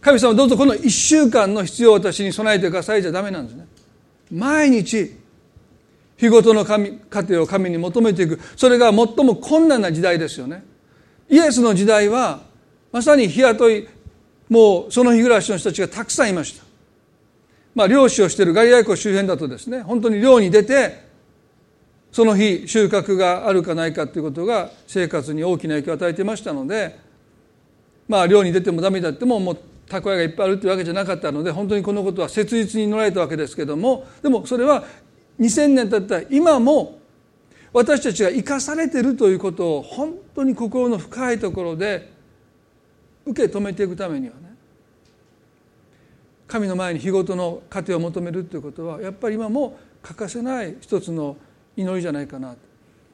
[0.00, 3.02] 神様どうぞこの1週間の必要を私に備えてください。
[3.02, 3.66] じゃダメなんですね。
[4.32, 5.17] 毎日
[6.18, 8.40] 日ごとの神糧を神に求めていく。
[8.56, 10.64] それが最も困難な時代ですよね。
[11.30, 12.40] イエスの時代は
[12.92, 13.88] まさに日雇い
[14.48, 16.68] もうその日暮らしの人たちがたくさんいました。
[17.74, 21.04] まあ、漁師をしているガリラ湖周辺だとですね本当に漁に出て
[22.10, 26.98] その日収穫があるかないかということが生活に大きな影響を与えていましたので
[28.08, 34.82] まあ漁に出てもダメだってももう蓄えがいっぱいあるというわけじゃなかったので本当にこのことは切実に乗られたわけですけどもでもそれは
[35.38, 36.98] 2000年経った今も
[37.72, 42.10] 私たちが生かされているということを本当に心の深いところで
[43.26, 44.54] 受け止めていくためにはね
[46.46, 51.36] 神の前に日ごとの糧を求めるということはやっぱり今も欠かせない一つの
[51.76, 52.56] 祈りじゃないかな。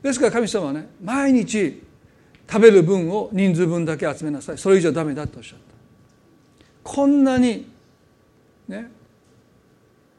[0.03, 1.83] ですから神様はね毎日
[2.49, 4.59] 食べる分を人数分だけ集めなさい。
[4.59, 5.64] それ以上ダメだとおっしゃった。
[6.85, 7.66] こんなに
[8.68, 8.89] ね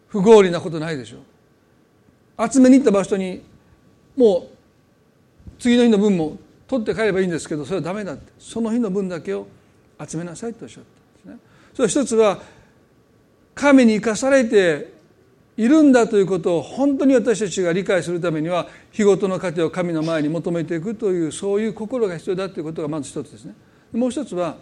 [0.09, 1.17] 不合理なことないでしょ。
[1.17, 1.19] う
[2.51, 3.41] 集めに行った場所に
[4.15, 4.47] もう
[5.59, 9.47] 次の日の分も取って帰ればいいんですけどそれはダメだってその日の分だけを
[10.05, 10.83] 集めなさいとおっしゃっ
[11.23, 12.41] たんですねそれ一つは
[13.53, 14.93] 神に生かされて
[15.57, 23.55] いるんだということを本当に私たちが理解するためには日ごとの糧を神の前に求めていくというそういう心が必要だということがまず一つですね。
[23.93, 24.57] もう一つは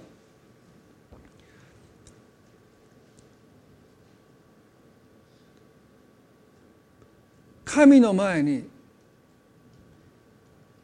[7.74, 8.64] 神の前に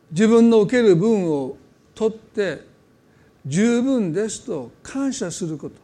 [0.10, 1.56] 自分の受ける分を
[1.94, 2.62] 取って
[3.46, 5.76] 十分ですと感謝すること。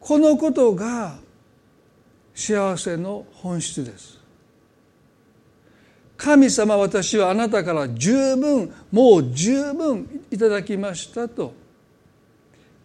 [0.00, 1.16] このことが
[2.34, 4.18] 幸せの本質です。
[6.16, 11.54] 神様私はあなたから十分もう十分いただきましたと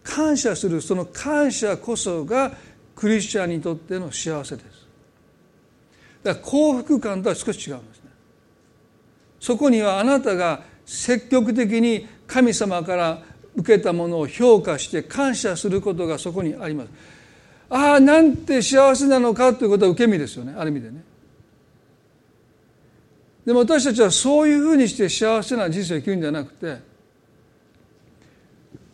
[0.04, 2.52] 感謝するその感謝こそが
[3.00, 4.86] クリスチャンにとっての幸せです。
[6.22, 8.10] だから幸福感とは少し違うんですね。
[9.40, 13.22] そこにはあなたが積極的に神様から
[13.56, 16.90] 受けたものを評価して感謝することがそこにあります。
[17.70, 20.54] ああなんて幸せなのかということは受け身ですよね。
[20.54, 21.02] ある意味でね。
[23.46, 26.89] でも私たちはそういうふうにして幸せな人生を生きるんじゃなくて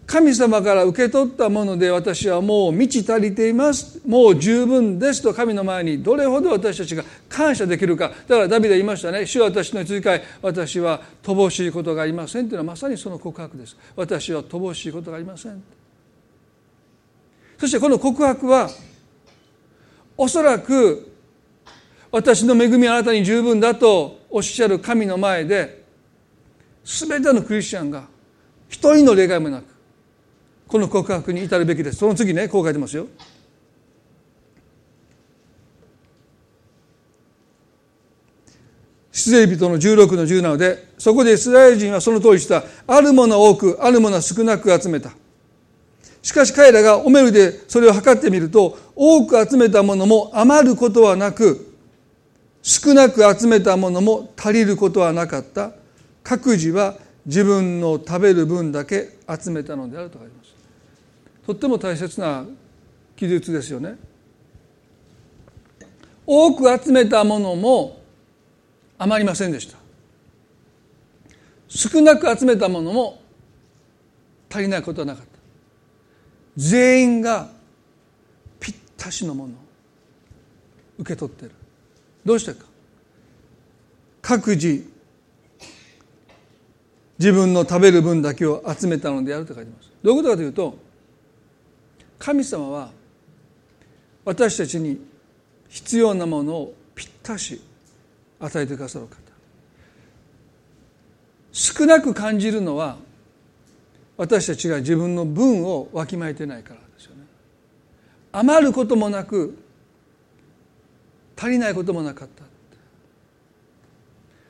[0.06, 4.00] 神様から受け取ったもので私はもう満ち足りています。
[4.06, 8.12] もう十分ですと神の前にどれほど私たちが感謝できるか。
[8.28, 9.26] だからダビデ言いましたね。
[9.26, 13.76] 主は私の続かい私は乏しいことがありませんというのはまさにその告白です。
[13.96, 15.60] 私は乏しいことがありません。
[17.58, 18.70] そしてこの告白は
[20.16, 21.12] おそらく
[22.12, 25.82] 私の恵みあなたに十分だとおっしゃる神の前で
[26.84, 28.04] 全てのクリスチャンが
[28.68, 29.75] 一人の例外もなく
[30.68, 31.98] この告白に至るべきです。
[31.98, 33.06] その次ねこう書いてますよ。
[39.12, 42.64] 出エ人の16の17でそこでイスラエル人はその通りした。
[42.86, 45.10] あるもの多くあるもの少なく集めた。
[46.20, 51.72] しかし彼らがオメルでそれを測ってみると多く集めたものも余ることはなく
[52.62, 55.72] 少なく集めたものも足りることはなかった。
[56.22, 60.35] 各自は自分の食べる分だけ集めたのであると書いて
[61.46, 62.44] とっても大切な
[63.14, 63.96] 記述ですよね。
[66.26, 68.00] 多く集めたものも
[68.98, 69.78] 余りませんでした。
[71.68, 73.22] 少なく集めたものも
[74.50, 75.30] 足りないことはなかった。
[76.56, 77.48] 全員が
[78.58, 79.56] ぴったしのものを
[80.98, 81.52] 受け取ってる。
[82.24, 82.66] どうしてか。
[84.20, 84.84] 各自
[87.20, 89.92] 自分の食べる分だけを集めたのであると書いてます。
[90.02, 90.85] どういうことかというと
[92.18, 92.90] 神様は
[94.24, 94.98] 私たちに
[95.68, 97.60] 必要なものをぴったし
[98.40, 99.16] 与えてくださる方。
[101.52, 102.98] 少なく感じるのは
[104.16, 107.22] 私たちが自分の分をわきまえてないからですよね。
[108.32, 109.56] 余ることもなく
[111.36, 112.44] 足りないこともなかった。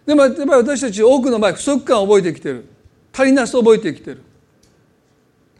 [0.07, 2.67] でもやっぱり私たち多くの場合不足感を覚えてきてる。
[3.12, 4.23] 足りなさを覚えてきてる。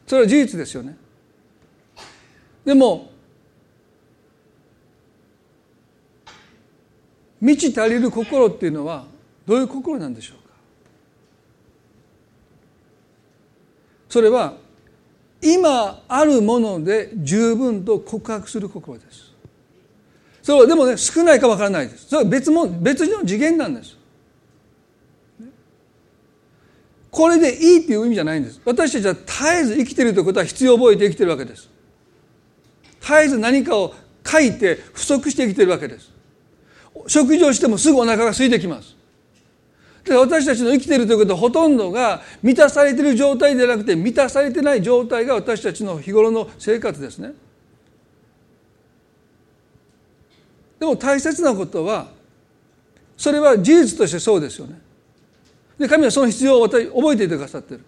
[0.07, 0.97] それは事実ですよね。
[2.67, 3.09] でも
[7.41, 9.07] 満ち足りる心っていうのは
[9.47, 10.55] どういう心なんでしょうか？
[14.09, 14.55] それは
[15.41, 19.33] 今あるもので十分と告白する心です。
[20.43, 22.07] それはでもね少ないかわからないです。
[22.09, 23.97] それは別も別の次元なんです。
[27.13, 28.61] これでいいっていう意味じゃないんです。
[28.65, 31.76] 私たちは絶えず生きてるということは必要を覚えて生きてるわけです。
[33.07, 33.95] 絶えず何かを
[34.27, 36.11] 書いて不足して生きてるわけです。
[37.07, 38.97] 食事をしてもすぐお腹が空いてきます。
[40.05, 47.33] で私たちの生きているということはほとんどが満たされている状態ではなくて満たされてない状態が私たちの日頃の生活ですね。
[50.81, 52.09] でも大切なことは
[53.17, 54.81] それは事実としてそうですよね。
[55.79, 56.81] で神はその必要を覚
[57.13, 57.81] えていてくださってる。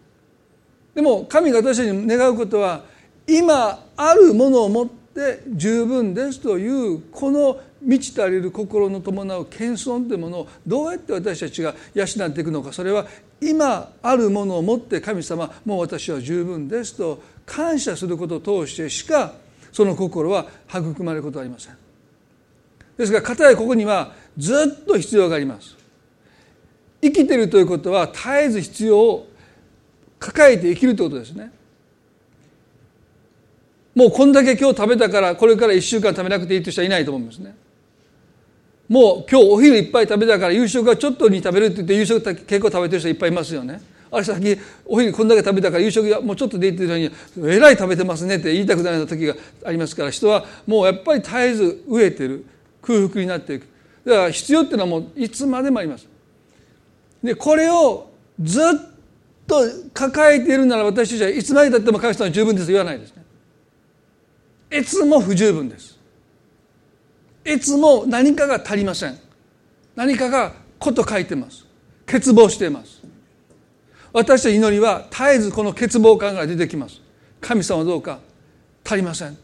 [0.95, 2.85] でも神が私たちに願うことは
[3.27, 4.89] 今あるものを持っ
[5.19, 13.05] で十分ですというこの満ち足りる心の伴う謙遜というものをどうやって私たちが養っていくのかそれは
[13.41, 19.35] 今あるものをもって神様もう私は十分ですと感謝することを通してしか
[19.73, 21.77] その心は育まれることはありません。
[22.97, 25.77] ですから片やここにはずっと必要があります。
[27.03, 29.29] 生きてるということは絶えず必要を
[30.19, 31.53] 抱えて生きるということですね。
[33.99, 37.53] もうこんだけ今日食べたからこれから1週間食べなくていいという人はいないと思うんですね。
[38.89, 43.83] もう今日お昼いっぱい食べたから夕食はちょっとに食べるって言って夕食結構食べてる人いっぱいいますよね。
[44.13, 49.35] あれさっきお昼こんだけ食べたから夕食はもうちょっとでいいって言う人にえらい食べてますねって言いたくなる時が
[49.65, 52.47] ありますから人はもうやっぱり絶えず飢えてる
[52.83, 53.67] 空腹になっていく
[54.05, 56.07] だから必要っていうのはもういつまでもあります
[57.21, 58.09] でこれを
[58.41, 58.65] ずっ
[59.45, 59.57] と
[59.93, 63.18] 抱えているなら私たちはいつまでたっても神様は十分ですと言わないです
[64.71, 65.99] いつも不十分です。
[67.45, 69.19] いつも何かが足りません。
[69.97, 71.65] 何かがこと書いてます。
[72.07, 73.03] 欠乏しています。
[74.13, 77.01] 私たち祈りは絶えずこの欠乏感が出てきます。
[77.41, 78.21] 神様どうか
[78.85, 79.37] 足りません。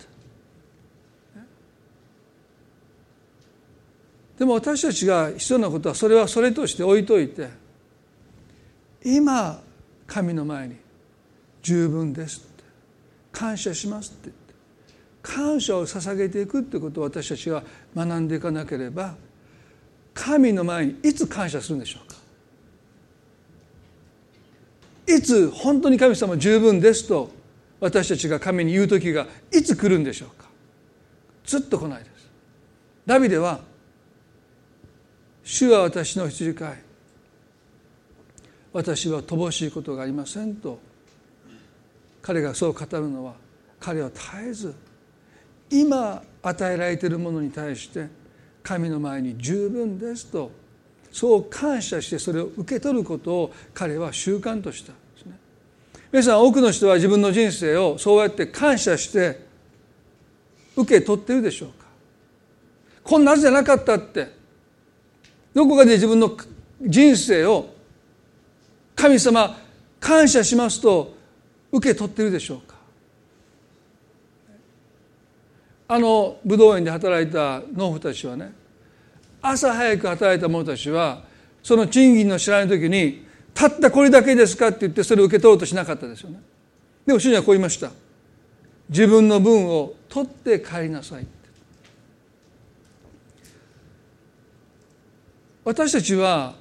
[4.38, 7.48] でも私たちが必要なことはそれはそれとして置いといて
[9.04, 9.62] 今
[10.06, 10.76] 神の前に
[11.62, 12.64] 十分ですって。
[13.32, 14.43] 感謝しますって。
[15.24, 17.64] 感謝を捧げていくってことを私たちが
[17.96, 19.14] 学んでいかなければ
[20.12, 22.16] 神の前にいつ感謝するんでしょうか？
[25.16, 27.30] いつ本当に神様十分ですと
[27.80, 30.44] 私たちが神に言う時がいつ来るんでしょうか？
[31.46, 32.10] ずっと来ないです。
[33.06, 33.60] ダビデは
[35.42, 36.78] 主は私の羊飼い。
[38.74, 40.78] 私は乏しいことがありませんと
[42.20, 43.34] 彼がそう語るのは
[43.80, 44.74] 彼は絶えず
[45.74, 48.06] 今与えられているものに対して
[48.62, 50.52] 神の前に十分ですと
[51.10, 55.38] そう感謝してそれを受け取ることを彼は習慣としたんですね。
[56.12, 59.44] 皆さん多くの人は自分の人生をそうやって感謝して
[60.76, 61.86] 受け取ってるでしょうか。
[63.02, 64.28] こんなはずじゃなかったって
[65.52, 66.36] どこかで自分の
[66.80, 67.68] 人生を
[68.94, 69.56] 神様
[70.00, 71.14] 感謝しますと
[71.72, 72.73] 受け取ってるでしょうか。
[75.86, 78.52] あの武道園で働いた農夫たちはね
[79.42, 81.22] 朝早く働いた者たちは
[81.62, 84.68] その賃金の知らない時にたったこれだけですか？
[84.68, 86.40] って言ってそれを受け取ろうとしなかったですよね。
[87.06, 87.90] でも主にはこう言いました
[88.88, 91.26] 自分の分を取って帰りなさい
[95.64, 96.54] 私たちは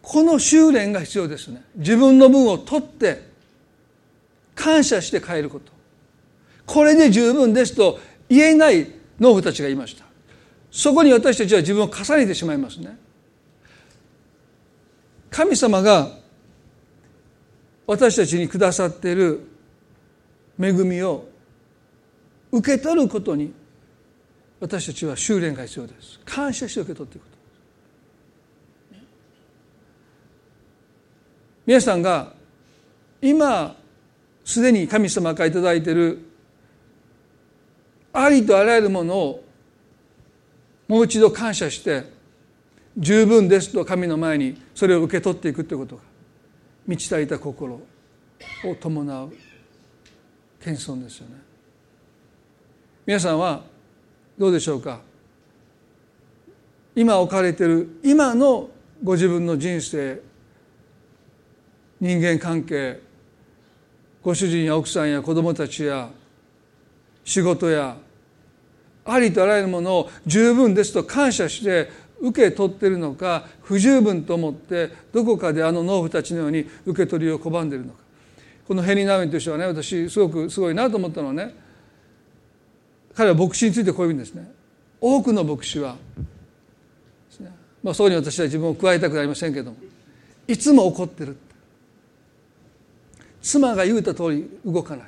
[0.00, 1.64] この修練が必要ですね。
[1.76, 3.28] 自分の分を取って
[4.54, 5.73] 感謝して帰ること。
[6.66, 7.98] これで十分ですと
[8.28, 8.90] 言えない
[9.20, 10.04] 農夫たちがいました。
[10.70, 12.98] そこに私たちは自分を重ねてしまいますね。
[15.30, 16.10] 神様が
[17.86, 19.40] 私たちにくださっている
[20.58, 21.28] 恵みを
[22.50, 23.52] 受け取ることに
[24.60, 26.20] 私たちは修練が必要です。
[26.24, 27.34] 感謝して受け取っていくこと。
[31.66, 32.32] 皆さんが
[33.20, 33.76] 今
[34.44, 36.18] すでに神様から頂いている
[38.16, 39.44] ありとあらゆるものを
[40.86, 42.04] もう一度感謝して
[42.96, 46.02] 十分ですと神の前にそれを受け取っていくということが
[46.86, 47.80] 満ち足りた心を
[48.80, 49.32] 伴う
[50.60, 51.34] 謙遜ですよね。
[53.04, 53.62] 皆さんは
[54.38, 55.00] どうでしょうか？
[56.94, 58.70] 今置かれている今の
[59.02, 60.22] ご自分の人生
[62.00, 63.00] 人間関係
[64.22, 66.08] ご主人や奥さんや子供たちや
[67.24, 67.96] 仕事や
[69.04, 71.90] ありとあらゆるものを十分ですと感謝して
[72.20, 77.98] 受け取っているのか不十分と思ってどこかであの農夫たちのように受け取りを拒んでいるのか。
[78.66, 81.54] このヘニー・ナウンという人はね私すごくすごいなと思ったのはね
[83.14, 84.50] 彼は牧師についてこういうんですね。
[85.00, 85.96] 多くの牧師は
[87.84, 89.76] まあ、そこに私は自分を加えたくありませんけども
[90.48, 91.36] いつも怒ってる。
[93.42, 95.06] 妻が言うた通り動かない。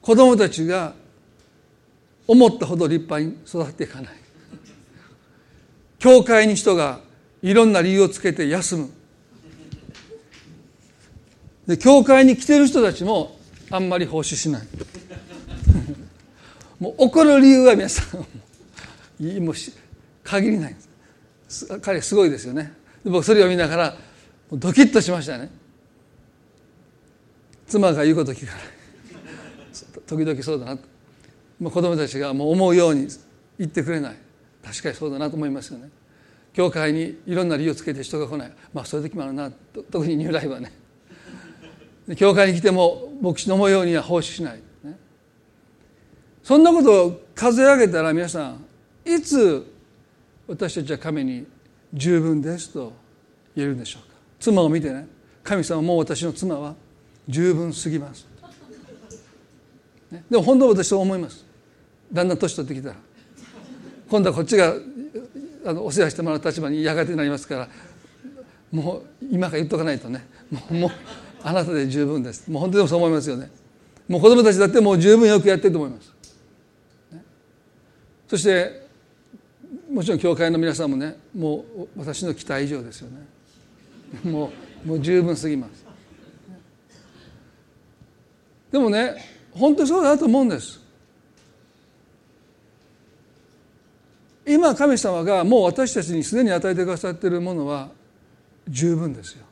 [0.00, 0.94] 子供たちが
[2.28, 4.12] 思ったほど立派に育っていかない。
[5.98, 7.00] 教会に人が
[7.42, 8.90] いろんな理由をつけて休む。
[11.66, 13.36] で教会に来てる人たちも
[13.70, 14.62] あんまり奉仕しない。
[16.78, 18.26] もう怒る理由は皆さんも
[19.52, 19.54] う
[20.22, 20.76] 限りない。
[21.80, 22.72] 彼すごいですよね。
[23.04, 23.96] 僕それを見ながら
[24.52, 25.50] ドキッとしましたね。
[27.66, 28.62] 妻が言うこと聞かない。
[30.06, 30.74] 時々そうだな。
[30.74, 30.84] もう
[31.62, 33.08] 子供たちがもう思うように
[33.58, 34.16] 言ってくれない。
[34.64, 35.90] 確かにそうだなと思いますよね。
[36.52, 38.52] 教会にいろんな理由をつけて人が来ない。
[38.72, 39.50] まあそういう時もあるな
[39.90, 40.72] 特にニューライフはね。
[42.16, 44.98] 教会に来ても牧師の思うようには奉仕しない、ね、
[46.42, 48.64] そんなことを数え上げたら皆さん
[49.04, 49.70] いつ
[50.46, 51.46] 私たちは神に
[51.92, 52.94] 十分ですと
[53.54, 54.16] 言えるんでしょうか。
[54.40, 55.06] 妻を見てね。
[55.44, 56.74] 神様もう私の妻は
[57.26, 58.26] 十分すぎます、
[60.10, 61.47] ね、でも本当は私そう思います。
[62.12, 62.94] だんだん年取ってきたら
[64.08, 64.74] 今度はこっちが
[65.64, 67.68] あのお世話してもらう立場にやがてなりますから
[68.70, 70.90] もう今から言っとかないとねもうもう
[71.42, 72.50] あなたで十分です。
[72.50, 73.50] もう本当にそう思いますよね。
[74.08, 76.12] もう子供たちだってもう十分よくやってると思います、
[77.12, 77.22] ね、
[78.26, 78.88] そして
[79.92, 83.18] もちろん教会の皆さんもねもう私の期待以上ですよね。
[84.24, 84.50] も
[84.84, 85.84] うもう十分すぎます。
[88.72, 89.16] でもね
[89.52, 90.80] 本当にそうだと思うんです。
[94.48, 97.90] 今神様がもう私たちにすでに与えてくださっているものは
[98.66, 99.44] 十分ですよ。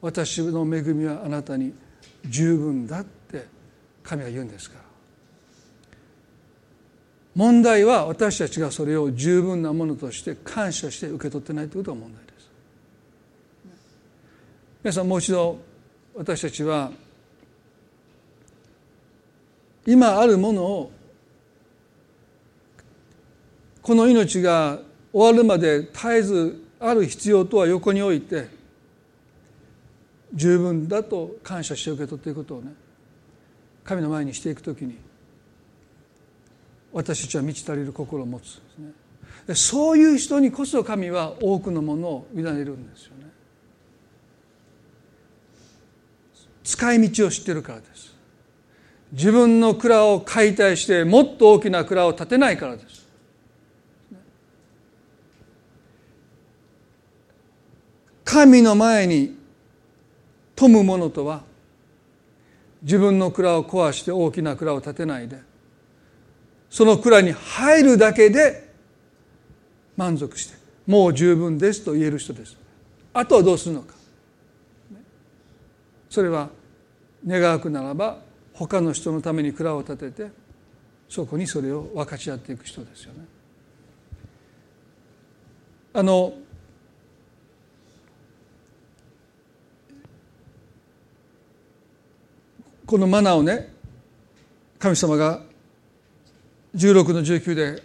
[0.00, 1.74] 私の恵みはあなたに
[2.24, 3.44] 十分だって
[4.02, 4.84] 神は言うんですから。
[7.34, 12.50] 問題は私たちがそれを十分なものとして感謝して受け取ってないということが問題です。
[14.82, 15.58] 皆さんもう一度
[16.16, 16.90] 私たちは
[19.86, 20.92] 今あるものを
[23.82, 24.78] この命が
[25.12, 28.48] 終わるまで絶えずある必要とは横に置いて
[30.32, 32.72] 十分だと感謝して受け取っていくことをね
[33.84, 34.96] 神の前にしていくときに
[36.92, 38.92] 私たちは満ち足りる心を持つですね。
[39.54, 43.26] そういう人にこそ神は多くのものを委ねるんですよね。
[46.64, 48.14] 使い道を知ってるからです。
[49.12, 52.99] 自分の蔵を解体してもっと大きな蔵を建てないからです。
[58.30, 59.36] 神の前に
[60.54, 61.42] 富む者とは
[62.82, 65.40] 自分の蔵を壊して大きな蔵を建てないで
[66.70, 68.72] その蔵に入るだけで
[69.96, 70.56] 満足して
[70.86, 72.56] もう十分ですと言える人です。
[73.12, 73.94] あとはどうするのか。
[76.08, 76.50] それは
[77.26, 78.18] 願わくならば
[78.54, 80.30] 他の人のために蔵を建てて
[81.08, 83.24] そこにそれを分かち合っていく人ですよね。
[85.92, 86.32] あの
[92.90, 93.72] このマナーをね
[94.80, 95.42] 神様が
[96.74, 97.80] 16の19で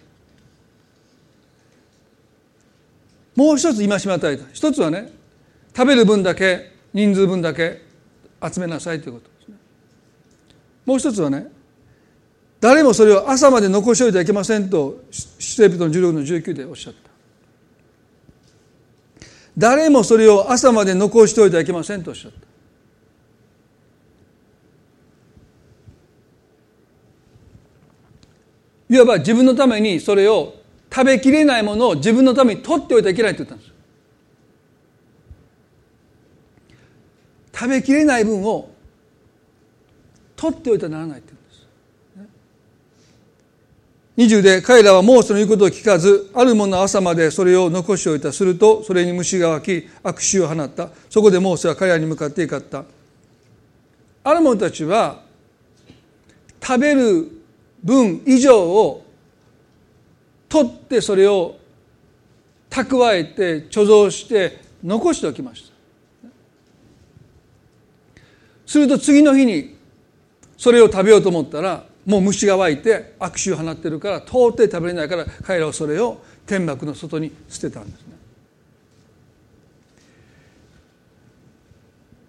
[3.36, 4.46] もう一つ戒め与えた。
[4.52, 5.12] 一つはね
[5.78, 7.84] 食べる分だけ人数分だけ
[8.52, 9.30] 集めなさいということ
[10.88, 11.50] もう一つはね
[12.60, 17.12] 誰もそれを朝まで残しておいてはいけませんとシテ人の16の19でおっしゃった。
[19.56, 22.55] 誰もそれを朝まで残しておいてはいけませんとおっしゃった。
[28.90, 30.56] いわば自分のためにそれを
[30.94, 33.72] 食べきれないものを自分のために取っておいてはいけないと言ったんです。
[37.54, 38.70] 食べきれない分を
[40.36, 41.34] 取っておいてはならないって
[42.16, 42.24] 言
[44.24, 44.40] うんです。
[44.40, 50.90] 20で彼らはモーセの言うことを聞かずある者は朝までそれを残しておいたするとそれに虫が湧き悪臭を放った。
[51.10, 52.84] そこでモーセは彼らに向かって怒った。
[54.24, 55.24] ある者たちは
[56.62, 57.32] 食べる
[57.86, 59.06] 分以上を
[60.50, 61.56] 取ってそれを
[62.70, 65.76] 蓄えて貯蔵して残しておきました。
[68.66, 69.78] すると次の日に
[70.58, 78.16] それを食べようと思ったらもう虫が湧いて悪臭を放ってるから到底食べれないから彼らはそれを天幕の外に捨てたんですね。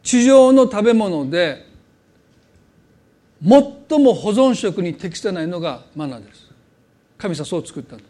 [0.02, 1.65] 地上の食べ物で
[3.42, 6.46] 最も保存食に適さないのがマナーです。
[7.18, 8.04] 神様そう作ったんだ。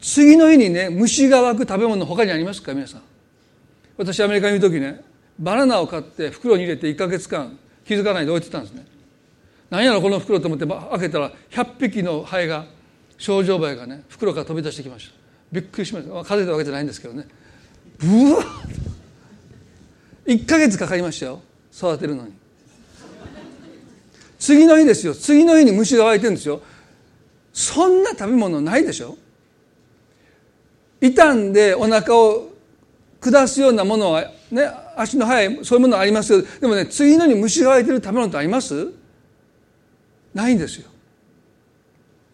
[0.00, 2.74] 次の日にね虫が湧く食べ物他にありますか？
[2.74, 3.02] 皆さん。
[3.96, 5.02] 私アメリカにいる時ね
[5.38, 8.86] バナナを買って袋に入れて1か月間気づかないで置いてたんですね。
[9.70, 12.66] 何やろこの袋と思って開けたら100匹のハエが
[13.18, 15.14] 症状バエがね袋から飛び出してきました。
[15.52, 16.12] びっくりしました。
[16.24, 17.26] 風邪たわけじゃないんですけどね。
[17.98, 18.46] ブワッ
[20.26, 21.40] 1か月かかりましたよ。
[21.72, 22.32] 育てるのに。
[24.44, 25.14] 次の日ですよ。
[25.14, 26.60] 次の日に虫が湧いてるんですよ。
[27.50, 29.16] そんな食べ物ないでしょ。
[31.00, 32.50] 傷んでお腹を
[33.22, 38.92] 下すようなものはね足の速いそういうものありますけどでもね次の日に虫が湧いてる食べ物ってあります？
[40.34, 40.88] ないんですよ。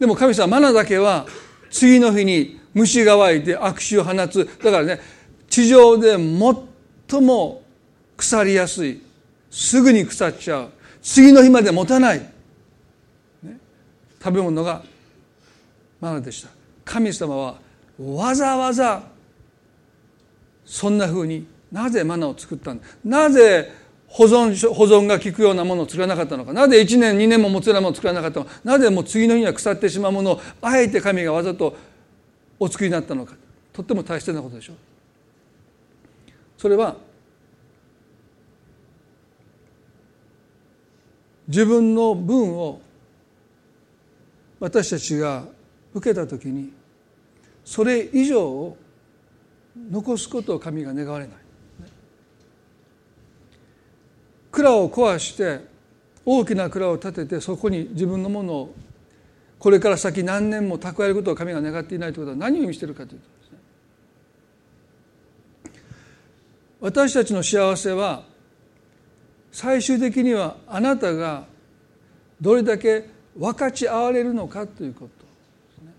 [0.01, 1.27] でも神様マナだけは
[1.71, 4.51] 次の日に虫が湧いて悪臭を放つ。
[4.65, 5.01] だからね
[5.49, 7.63] 地上で最も
[8.17, 9.01] 腐りやすい。
[9.49, 10.71] すぐに腐っちゃう。
[11.03, 12.19] 次の日まで持たない、
[13.43, 13.59] ね、
[14.23, 14.83] 食べ物が
[16.01, 16.49] マナでした。
[16.85, 17.59] 神様は
[17.99, 19.03] わざわざ
[20.65, 23.71] そんなふうになぜマナを作ったんなぜ
[24.09, 26.53] 保存保存が効くようなものを作らなかったのか。
[26.53, 28.53] なぜ1年2年も持つようなものを作らなかったのか。
[28.65, 31.77] なぜもう次の日には腐ってしまうものをあえて神がわざと
[32.59, 33.35] お作りになったのか。
[33.73, 34.73] とっても大切なことでしょ。
[34.73, 34.77] う
[36.59, 36.97] それは
[41.51, 42.81] 自分の分を
[44.61, 45.45] 私たちが
[45.93, 46.73] 受けた時に
[47.65, 48.77] それ以上を
[49.91, 51.37] 残すことを神が願われない。
[54.53, 55.61] 蔵を壊して
[56.25, 58.75] 大きな蔵を建ててそこに自分のものを
[59.59, 63.27] これから先何年も蓄えることを神が願っていないということは何を意味しているかというと
[66.81, 68.30] 私たちの幸せは
[69.53, 71.45] 最終的にはあなたが
[72.41, 73.05] どれだけ
[73.37, 75.09] 分かち合われるのかというこ
[75.81, 75.85] と。
[75.85, 75.93] ね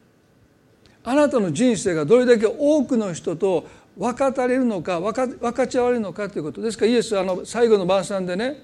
[1.03, 6.61] あなたの人生がどれだけ多くの人と分かたれるのか分か分かち合われるのかということ。
[6.61, 8.63] ですからイエスはあの最後の晩餐でね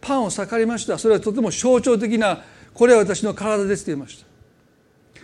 [0.00, 0.98] パンを裂かれました。
[0.98, 2.42] それはとても象徴的な
[2.72, 4.26] これは私の体ですと言いました。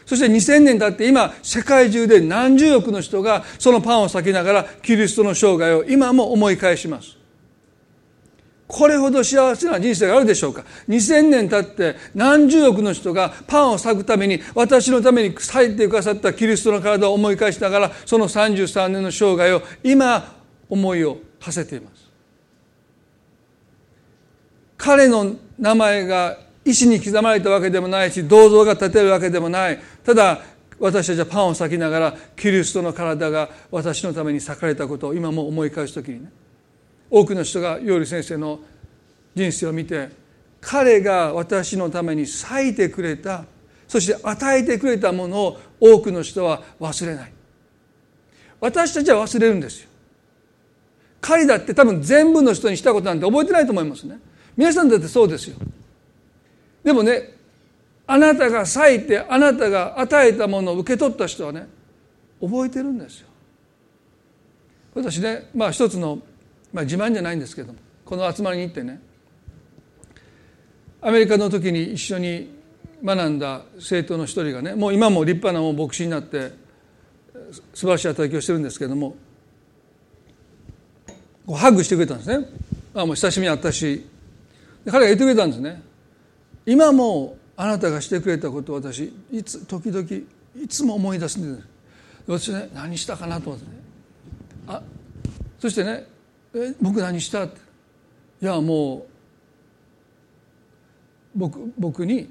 [0.06, 7.19] そして2000年経って今世界中で何十億の人がそのパンを裂きながらキリストの生涯を今も思い返します。
[8.70, 20.36] これほど幸せな人生があるでしょうか？2000年経って何十億の人がパンを裂くために私のために裂いてくださったキリストの体を思い返しながらその33年の生涯を今
[20.68, 22.08] 思いを馳せています。
[24.76, 29.80] 彼の名前が石に刻まれたわけでもないし銅像が建てるわけでもない。
[30.04, 30.42] ただ
[30.78, 36.30] 私たちはパンを裂きながらキリストの体が私のために裂かれたことを今も思い返す時にね。
[37.10, 38.60] 多くの人がヨーリ先生の
[39.34, 40.10] 人生を見て
[40.60, 43.44] 彼が私のために裂いてくれた
[43.88, 47.32] そして与えてくれたものを多くの人は忘れない。
[48.60, 49.88] 私たちは忘れるんですよ。
[51.20, 54.20] 彼だって多分全部の人にしたことなんて覚えてないと思いますね。
[54.56, 55.56] 皆さんだってそうですよ。
[56.84, 57.34] でもね
[58.06, 61.66] あなたが裂いてあなたが与えたものを受け取った人はね
[62.40, 63.28] 覚えてるんですよ。
[64.94, 66.20] 私ねまあ一つの、
[66.72, 69.00] まあ、自慢じゃないんですけどもこの集まりに行ってね
[71.02, 72.50] アメリカの時に一緒に
[73.02, 76.52] 学んだ生徒の一人がねもう今も立派なもう牧師になって
[77.74, 79.16] 素晴らしい働きをしてるんですけども
[81.46, 82.46] こうハグしてくれたんですね。
[82.94, 84.06] あもう親しみあったし。
[84.86, 85.82] 彼が言ってくれたんですね。
[86.64, 90.06] 今もあなたがしてくれたことを私いつ時々
[90.62, 91.68] いつも思い出すんです。
[92.26, 93.72] 私ね何したかなと思ってね。
[94.68, 94.82] あ
[95.58, 96.06] そしてね
[96.54, 97.58] 「え僕何した?」って
[98.42, 99.06] 「いやも
[101.34, 102.30] う僕僕に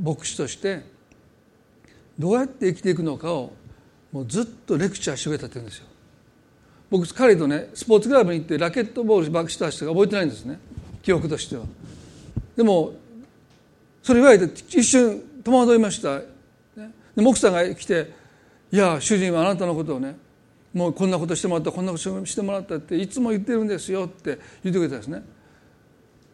[0.00, 0.82] 牧師として
[2.18, 3.52] どうやって生きていくのかを
[4.12, 5.86] もうずっとレクチャーしてくれたって言うんですよ。
[6.90, 10.58] 僕彼とねスポーツクラブに行ってラケットボールした人が覚えてないんですね
[11.02, 11.64] 記憶としては。
[12.56, 12.94] でも
[14.02, 16.18] それ言われて一瞬戸惑いました。
[16.18, 16.26] で
[17.16, 18.12] 奥さんが来て
[18.72, 20.16] 「いや主人はあなたのことをね
[20.72, 25.22] もうこんなことしてもらったこんなことしてもらったっていつも言ってるんですよ」って言ってくれたんですね。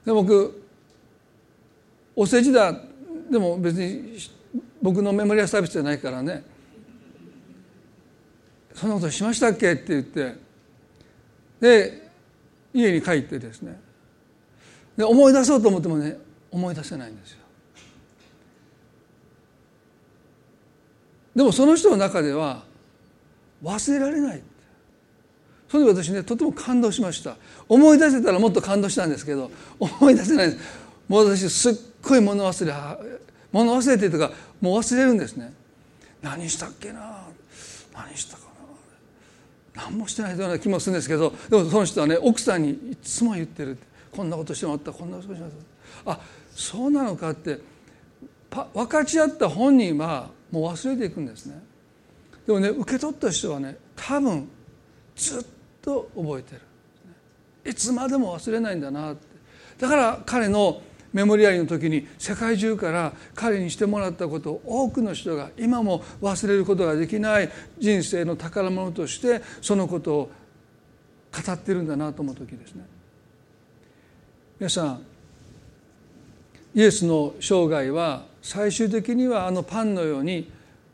[0.05, 0.63] で僕
[2.15, 2.75] お世辞だ。
[3.31, 4.19] でも別に
[4.81, 6.45] 僕のメモリアサービスじゃないからね。
[8.75, 10.35] そんなことしましたっけって言って。
[11.61, 12.11] で
[12.75, 13.81] 家に帰ってですね。
[14.97, 16.19] で思い出そうと思ってもね
[16.51, 17.39] 思い出せないんですよ。
[21.35, 22.66] でもその人の中では
[23.63, 24.43] 忘れられない。
[25.69, 27.37] それで私ねとても感動しました。
[27.69, 29.51] 思い出せたらもっと感動したんですけど
[29.81, 30.59] 思い出せないです。
[31.09, 32.75] もう私すっごい物忘れ
[33.53, 34.31] 物忘れてとか
[34.61, 35.53] もう忘れるんですね。
[36.23, 37.25] 何したっけな？
[37.95, 38.43] 何したか
[39.75, 39.83] な？
[39.83, 43.79] 何もしてないような気もするんですけどでもその人はね奥さんにいつも言ってる
[44.13, 44.93] こんなことしてもらった。
[44.93, 45.51] こんなことしてもらっ
[46.05, 46.13] た。
[46.13, 46.21] あ
[46.55, 47.61] そうなのかって
[48.73, 51.61] 分かち合った本人はもう忘れていくんですね。
[52.47, 54.49] でもね受け取った人はね多分
[55.17, 55.45] ずっ
[55.83, 56.61] と覚えてる。
[57.71, 59.27] いつまでも忘れないんだなって。
[59.79, 60.81] だから彼の
[61.13, 70.31] メモリアルの時に世界中から彼にしてもらったことを多くの人が今も忘れることができない人生の宝物としてそのことを
[71.33, 72.85] 語ってるんだなと思う時ですね。
[74.59, 75.01] 皆さん
[76.75, 80.51] イエスの生涯は最終的にはあのパンのように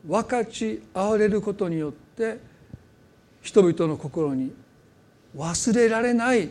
[0.06, 2.38] 分かち合われることによって
[3.40, 4.52] 人々の心に
[5.36, 6.50] 忘れられない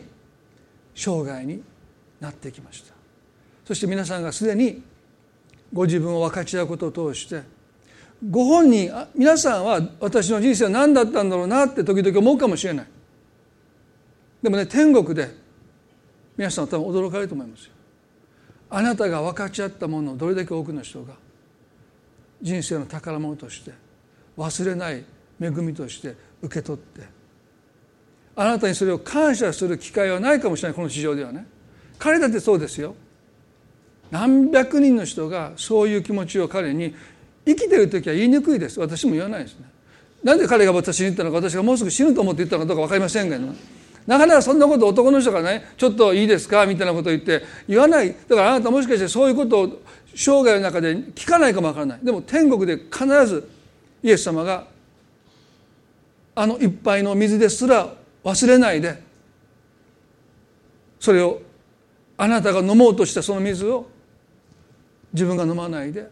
[0.94, 1.62] 生涯に
[2.20, 2.94] なってきました。
[3.64, 4.82] そして皆さんがすでに
[5.72, 7.42] ご自分を分かち合うことを通して
[8.30, 12.86] ご本人皆さんは私の人生は何だったんだろうなって時々思うかもしれない。
[14.42, 15.28] でもね天国で
[16.36, 17.72] 皆さんは多分驚かれると思いますよ。
[18.70, 21.14] あなたが分かち合ったものをどれだけ多くの人が
[22.42, 23.72] 人生の宝物として
[24.36, 25.04] 忘れない
[25.40, 27.06] 恵みとして受け取って。
[28.34, 31.46] あなたにそれを感謝する機会はないかもしれないこの市場ではね。
[31.98, 32.94] 彼だってそうですよ。
[34.10, 36.94] 何百人の人がそういう気持ちを彼に
[37.46, 38.80] 生きてる時は言いにくいです。
[38.80, 39.66] 私も言わないですね。
[40.24, 43.46] なんで彼が私に言ったのか私がもうすぐ死ぬと思って言ったのかどうか分かりませんけど
[44.06, 48.14] なかなかそんなこと男の人がねちょっといいですかみたいなことを言って言わない。
[48.28, 49.82] だからあなたもしかしてそういうことを
[50.14, 52.00] 生涯の中で聞かないかもわからない。
[52.02, 53.48] でも天国で必ず
[54.02, 54.66] イエス様が
[56.34, 57.94] あの一杯の水ですら
[58.24, 59.02] 忘れないで
[60.98, 61.40] それを
[62.16, 63.88] あなたが飲もうとしたその水を
[65.12, 66.08] 自分が飲まないで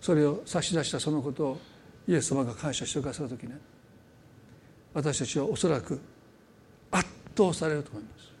[0.00, 1.58] それを差し出したそのことを
[2.06, 3.56] イエス様が感謝してくださる時ね
[4.92, 6.00] 私たちはおそらく
[6.90, 8.32] 圧倒されると思います。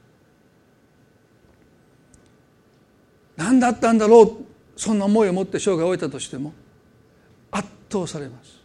[3.36, 6.52] 何だったんだろうそんな思いを持って生涯を終えたとしても
[7.50, 8.60] 圧倒されます。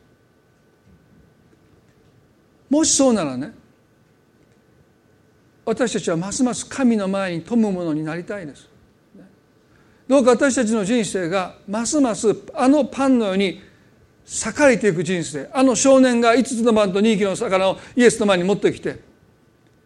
[2.70, 3.52] もしそうならね
[5.66, 8.68] 私たちはますます神の前に富むものになりたいです。
[10.08, 13.62] どうか私たちの人生がますますあのパンのように
[14.26, 19.00] 裂いていく人生あの少年が5つのパンと2匹の魚をイエスの前に持ってきて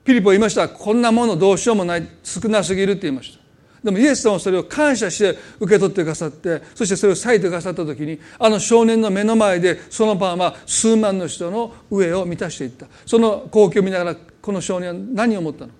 [0.06, 0.68] ピリポ言いました。
[0.68, 2.08] こんなものどうしようもない。
[2.24, 3.43] 少なすぎるって言いました。
[3.84, 12.88] でもイエス様はそれを感謝して受け取ってくださってそしてそれを裂いてくださった時にあの少年の目の前でそのパンは数万の人の上を満たしていった。
[13.06, 15.74] その光景を見ながらこの少年は何を思ったの？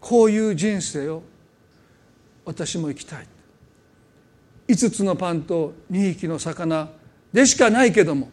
[0.00, 1.22] こういう人生を
[2.44, 3.26] 私も生きたい。
[4.68, 6.90] 5つのパンと2匹の魚
[7.32, 8.30] でしかないけども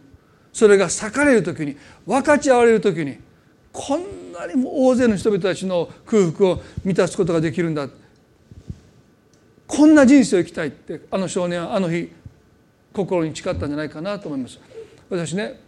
[0.53, 1.75] それが裂かれる時に
[2.05, 3.17] 分かち合われる時に
[3.79, 7.87] こんなにも大勢の人々たちの空腹を満たすことができるんだ。
[9.67, 12.11] こんな人生を生きたいってあの少年はあの日
[12.91, 14.59] 心に誓ったんじゃないかなと思います。
[15.11, 15.59] 私ね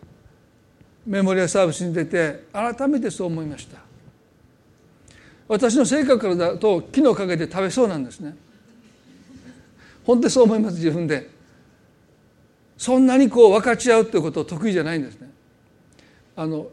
[1.05, 3.77] メモリアサービスに出て改めてそう思いました。
[5.47, 8.35] 私の性格からだと木の陰で食べそうなんですね。
[10.03, 11.29] 本当にそう思います自分で。
[12.75, 15.29] そんなにこう分かち合うということを得意じゃないんですね。
[16.35, 16.69] あの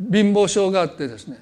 [0.00, 1.38] 貧乏症があってですね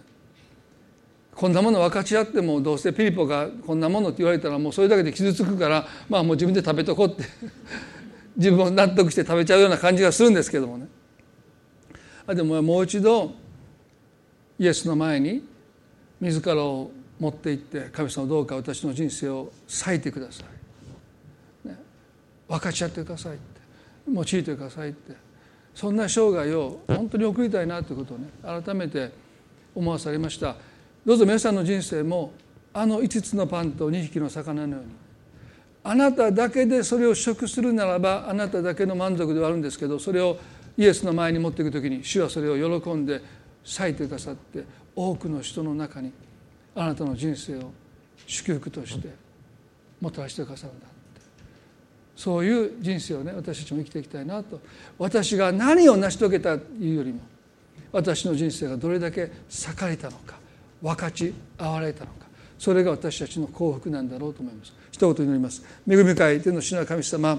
[1.34, 7.24] こんなもの分かち合ってもどうせピリポがこんなものって言われたらもうそれだけで傷つくからまあもう自分で食べとこうって
[8.36, 10.88] 自分を納得して食べちゃうような感じがするんですけどもね。
[12.26, 13.34] あでももう一度
[14.58, 15.42] イエスの前に
[16.20, 16.90] 自らを
[17.20, 20.42] 持っていって神様どうか私の人生を裂いてくださ
[21.64, 21.76] い、ね、
[22.48, 23.56] 分かち合ってくださいって。
[24.08, 25.25] 用いてくださいって。
[25.76, 29.12] そんな生涯を本当に送りたいなということをね改めて
[29.74, 30.56] 思わされました。
[31.04, 32.32] どうぞ皆さんの人生も
[32.72, 34.90] あの5つのパンと2匹の魚のように
[35.84, 40.38] あなただけでそれを食するならばあなただけの満足ではあるんですけどそれを
[40.76, 43.20] イエスの前に持っていく時に主はそれを喜んで
[43.64, 44.64] 裂いてくださって
[44.96, 46.10] 多くの人の中に
[46.74, 47.70] あなたの人生を
[48.26, 49.10] 祝福として
[50.00, 50.86] もたらしてくださるんだ。
[52.16, 54.60] そういう人生をね私たちも生きていきたいなと。
[54.98, 57.20] 私が何を成し遂げたというよりも
[57.92, 60.36] 私の人生がどれだけ裂かれたのか
[60.82, 62.26] 分かち合われたのか
[62.58, 64.72] それが私たちの幸福なんだろうと思います。
[64.90, 65.62] 一言祈ります。
[65.86, 67.38] 恵み深い天の主の神様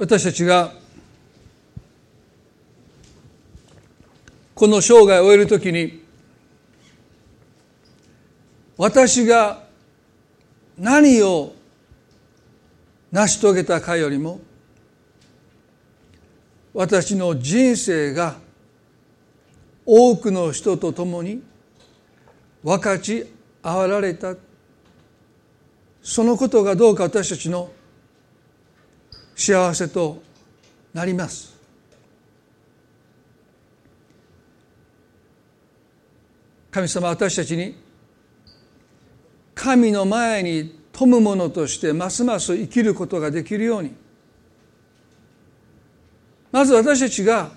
[0.00, 0.72] 私たちが
[4.60, 6.02] この生涯を終えるときに
[8.76, 9.64] 私が
[10.76, 11.54] 何を
[13.10, 14.38] 成し遂げたかよりも
[16.74, 18.36] 私の人生が
[19.86, 21.42] 多くの人と共に
[22.62, 23.24] 分かち
[23.62, 24.34] 合わられた。
[26.02, 27.72] そのことがどうか私たちの
[29.34, 30.22] 幸せと
[30.92, 31.59] なります。
[36.70, 37.74] 神様私たちに
[39.54, 43.94] 神の前に富む者としてますます生きることができるように。
[46.52, 47.50] まず私たちが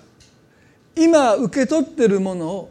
[0.96, 2.70] 今受け取っているものを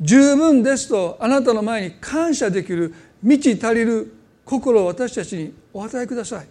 [0.00, 4.12] 十分ですとあなたの前に感謝できる満ち足りる
[4.44, 6.46] 心を私たちにお与えください。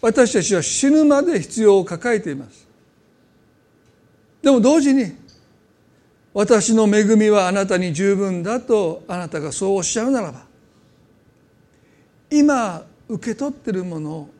[0.00, 2.66] 私たちは死ぬまで必要を抱えています。
[4.42, 5.12] でも同時に
[6.38, 10.44] 私の恵みはあなたに十分だとあなたがそうおっしゃるならば
[12.30, 14.30] 今受け取ってるものを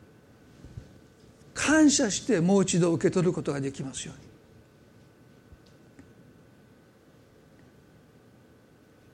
[1.53, 4.29] 感謝してもう一度受け取ることができますように。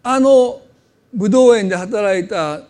[0.03, 0.61] あの
[1.11, 2.61] 武道園で働いた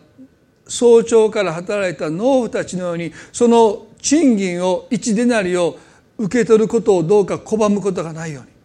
[0.66, 5.78] 早朝から働いた農夫たちのようにその賃金を一デナリを
[6.16, 8.55] 受け取ることをどうか拒むことがないように。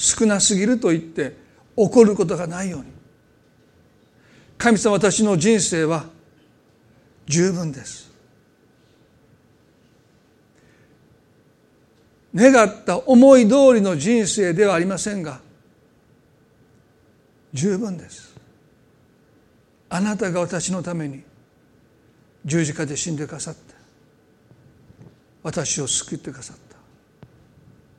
[0.00, 1.36] 少なすぎると言って
[1.76, 2.86] 怒ることがないように。
[4.56, 6.06] 神様私の人生は
[7.26, 8.10] 十分です。
[12.34, 15.40] 願った思い通りの人生ではありませんが
[17.52, 18.34] 十分です。
[19.90, 21.22] あなたが私のために
[22.46, 23.74] 十字架で死んでくださって
[25.42, 26.76] 私を救ってくださった。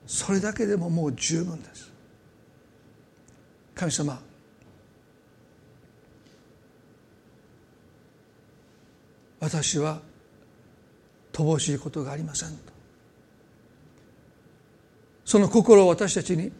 [0.07, 1.90] それだけでももう十分です。
[3.81, 4.21] 神様。
[9.39, 9.99] 私は
[11.33, 12.57] 乏しいことがありませんと。
[15.25, 16.51] その心を私たちに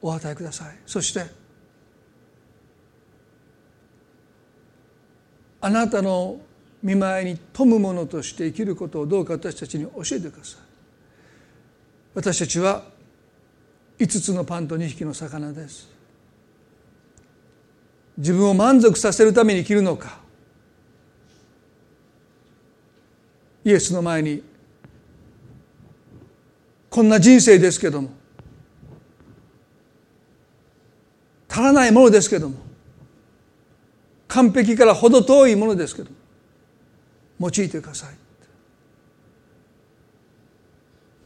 [0.00, 0.76] お与えください。
[0.86, 1.26] そして
[5.60, 6.40] あなたの
[6.82, 10.60] 見舞いに富むものとして生きることをどうか私たちに教えてください。
[12.14, 12.96] 私たちは
[13.98, 15.88] 5つのパンと2匹の魚です。
[18.16, 20.18] 自分を満足させるために生きるのか。
[23.64, 24.42] イエスの前に
[26.88, 28.10] こんな人生ですけども。
[31.48, 32.56] 足らないものですけども。
[34.28, 36.16] 完璧から程遠いものですけども。
[37.40, 38.14] 用いてください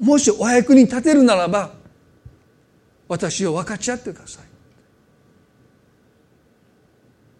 [0.05, 1.82] もしお役に立てるならば
[3.13, 4.45] 私を分かち合ってください。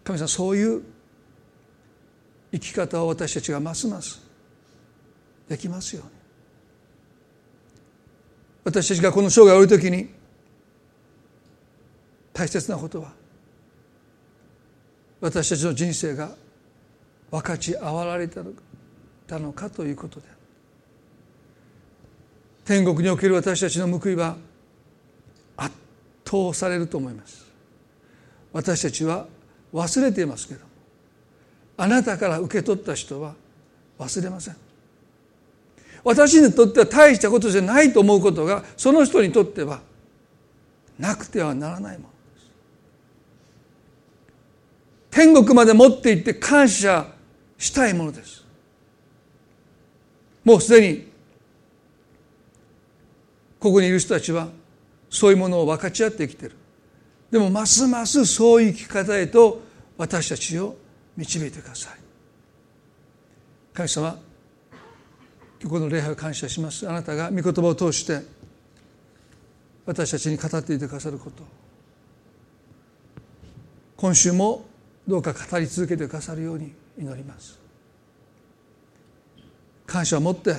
[0.03, 0.83] 神様そういう
[2.51, 4.21] 生き方を私たちがますます
[5.49, 6.11] できますように。
[8.65, 10.09] 私たちがこの生涯を終えるときに
[12.33, 13.11] 大切なことは
[15.21, 16.35] 私たちの人生が
[17.31, 18.43] 分かち合われた
[19.39, 20.27] のかということで
[22.63, 24.37] 天国における私たちの報いは
[26.25, 27.45] 圧倒されると思います。
[28.51, 29.25] 私たちは
[29.73, 30.59] 忘れていますけど
[31.77, 33.33] あなたから受け取った人は
[33.99, 34.55] 忘れません。
[36.03, 39.81] 私にとっては大したことじゃないと思うことがその人にとっては
[40.99, 42.51] なくてはならないものです。
[45.11, 47.07] 天国まで持って行って感謝
[47.57, 48.43] したいものです。
[50.43, 51.07] もうすでに
[53.59, 54.49] ここにいる人たちは
[55.13, 56.55] そういうものを分かち合ってきている。
[57.29, 59.61] でもますますそういう生き方へと
[59.95, 60.75] 私たちを
[61.15, 61.99] 導いてください。
[63.73, 64.19] 神様
[65.61, 66.89] 今日この礼拝を感謝します。
[66.89, 68.21] あなたが御言葉を通して
[69.85, 71.43] 私たちに語っていてくださること。
[73.95, 74.65] 今週も
[75.07, 77.59] どうか語り続けてくださるように祈ります。
[79.85, 80.55] 感謝を持って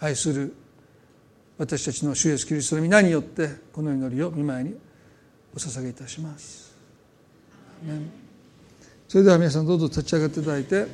[0.00, 0.54] 愛する
[1.56, 4.74] 私たちの主イエスキリストの皆によってこの祈りを見舞いに
[5.54, 6.74] お捧げいたします。
[9.08, 10.86] それでは皆さんどうぞ立ち上がっていただいて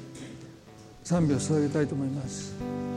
[1.02, 2.89] 賛美を捧げたいと思います。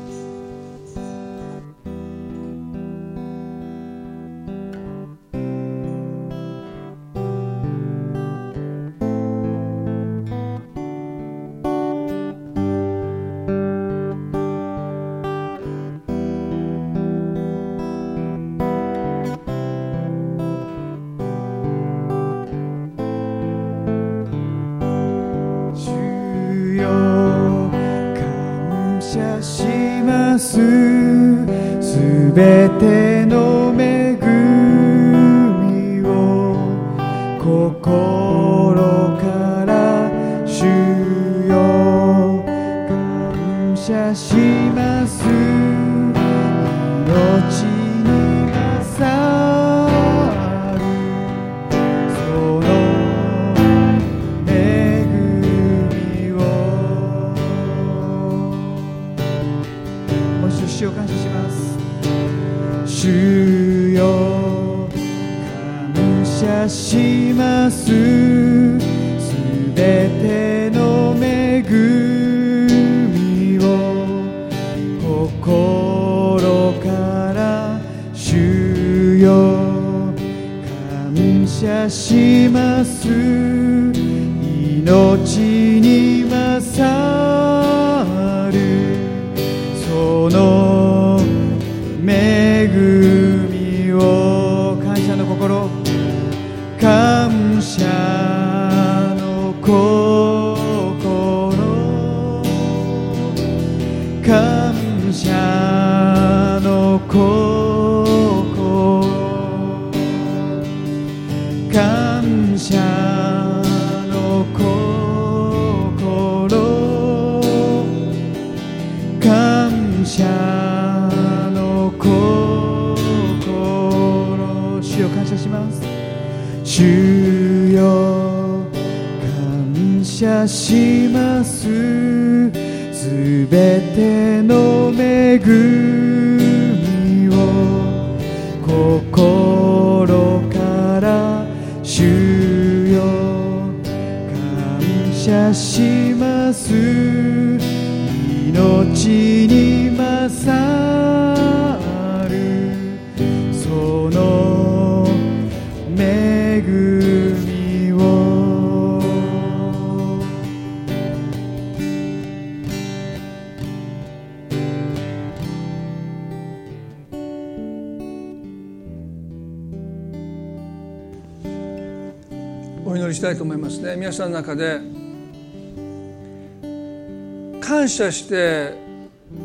[178.05, 178.73] 謝して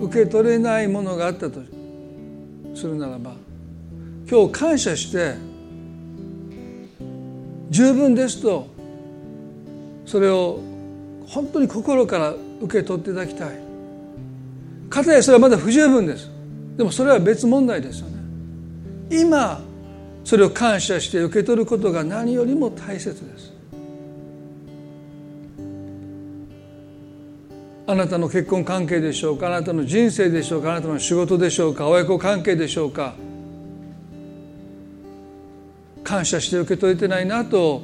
[0.00, 1.60] 受け取れないものがあったと
[2.74, 3.34] するならば
[4.30, 5.34] 今日感謝して
[7.70, 8.68] 十分ですと
[10.06, 10.60] それを
[11.26, 13.58] 本当に心から受け取っていただきたい。
[14.88, 16.30] かたやそれはまだ不十分です。
[16.78, 18.16] でもそれは別問題ですよね。
[19.10, 19.60] 今
[20.24, 23.52] それを感謝して受け取ることが何よりも大切です。
[27.90, 29.46] あなたの結婚関係でしょうか？
[29.46, 30.72] あなたの人生でしょうか？
[30.72, 31.88] あなたの仕事でしょうか？
[31.88, 33.14] 親子関係でしょうか？
[36.04, 37.80] 感謝して受け取れてないなと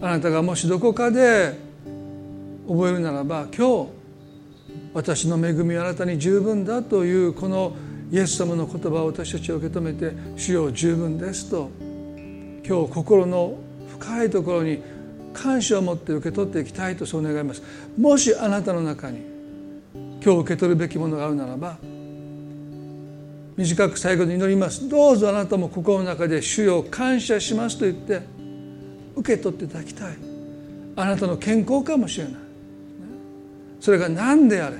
[0.00, 1.56] あなたがもしどこかで
[2.66, 3.90] 覚えるならば今日
[4.92, 7.76] 私の恵みはあなたに十分だというこの
[8.10, 11.70] イエス様の言葉を私たちは受け止めて「主よ十分です」と
[12.66, 13.54] 今日心の
[13.96, 14.82] 深いところに
[15.34, 17.62] 感謝を持って受け取っていきたいとそう願います。
[17.98, 19.20] もしあなたの中に
[20.24, 21.76] 今日受け取るべきものがあるならば
[23.56, 24.88] 短く最後に祈ります。
[24.88, 28.22] どうぞあなたも心の中で「主よ感謝します」と言って
[29.16, 30.16] 受け取っていただきたい。
[30.96, 32.34] あなたの健康かもしれない。
[33.80, 34.76] それが何であれ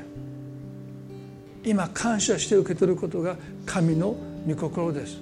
[1.65, 3.37] 今感謝して受け取ることが
[3.67, 4.17] 神の
[4.47, 5.19] 御心です。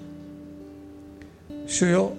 [1.66, 2.12] 主よ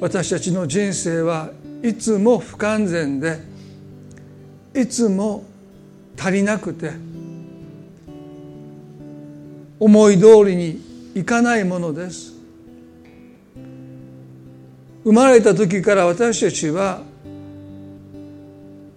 [0.00, 1.50] 私たちの人生は
[1.82, 3.38] いつも不完全で
[4.74, 5.44] いつも
[6.18, 6.92] 足りなくて
[9.78, 10.80] 思い通りに
[11.14, 12.34] いかないものです。
[15.02, 17.02] 生まれた時から私たちは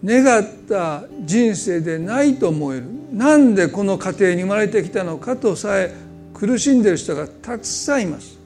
[0.04, 2.84] 願った人生でないと思える。
[3.14, 5.96] なんでこの家庭に生まれてきたのかとさえ
[6.34, 8.43] 苦しんでいる人がたくさんいます。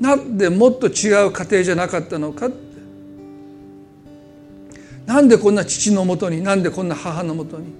[0.00, 2.48] なんでもっと違う家庭じゃなかったのか
[5.06, 7.72] なんでこんな父のもとになんでこんな母のもとに。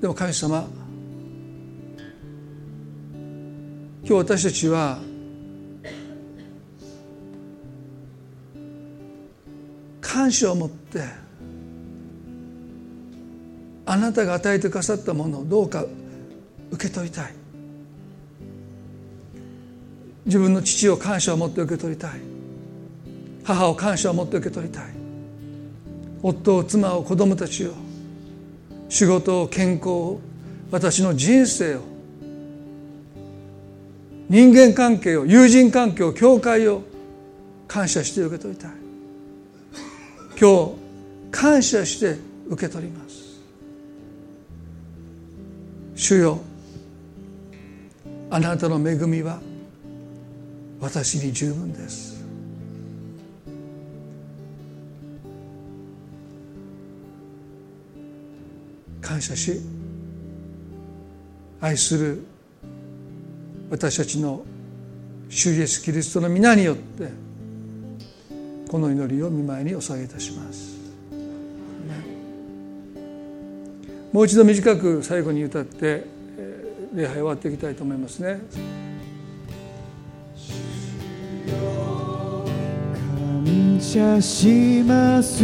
[0.00, 0.66] でも神様
[4.02, 4.98] 今日私たちは
[10.00, 11.02] 感謝を持って
[13.84, 15.84] あなたが与えてくださったものをどうか
[16.70, 17.45] 受け取りたい。
[20.26, 22.20] 自分の父を感謝を持って受け取りたい。
[23.44, 24.84] 母を感謝を持って受け取りたい。
[26.22, 27.72] 夫を妻を子供たちを
[28.88, 30.20] 仕事を健康を
[30.70, 31.80] 私の人生を
[34.28, 36.82] 人間関係を友人関係を教会を
[37.68, 38.70] 感謝して受け取りたい。
[40.40, 40.72] 今日
[41.30, 43.40] 感謝して受け取ります。
[45.94, 46.38] 主よ
[48.30, 49.40] あなたの恵みは
[50.80, 52.24] 私に十分です
[59.00, 59.60] 感謝し
[61.60, 62.22] 愛する
[63.70, 64.44] 私たちの
[65.28, 67.08] 主イエスキリストの皆によって
[68.68, 70.76] この祈りを見舞いにお下げいたします。
[74.12, 76.04] もう一度短く最後に歌って
[76.94, 78.40] 礼拝終わっていきたいと思いますね。
[83.96, 85.38] 謝します。
[85.38, 85.42] す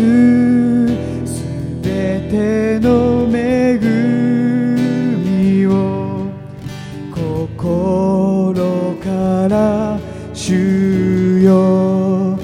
[1.83, 3.79] べての恵
[5.25, 6.27] みを。
[7.11, 9.99] 心から
[10.35, 12.39] 主よ。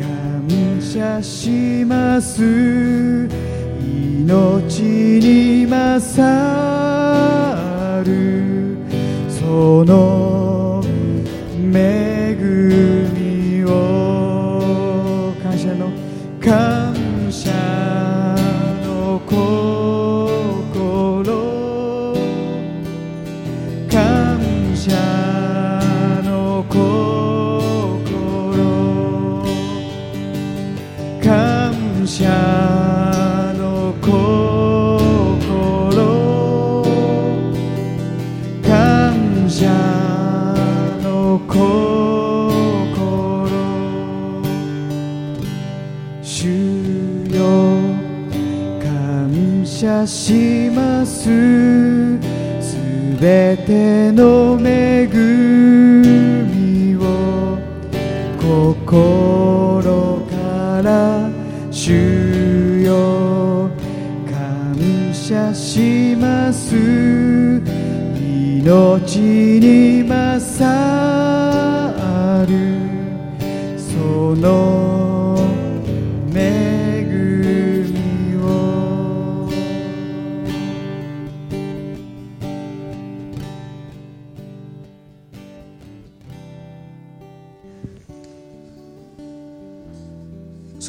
[0.00, 0.48] 感
[0.80, 2.42] 謝します。
[3.80, 4.90] 命
[5.20, 6.24] に勝
[8.04, 8.78] る。
[9.30, 10.21] その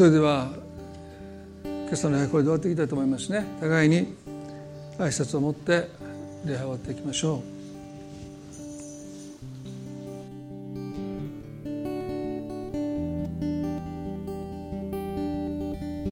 [0.04, 0.50] それでは
[1.64, 3.46] 今朝の礼拝これで終わっていきたいと思いますね。
[3.62, 4.14] 互いに
[4.98, 5.88] 挨拶を持って
[6.44, 7.53] 礼拝を終わっていきましょう。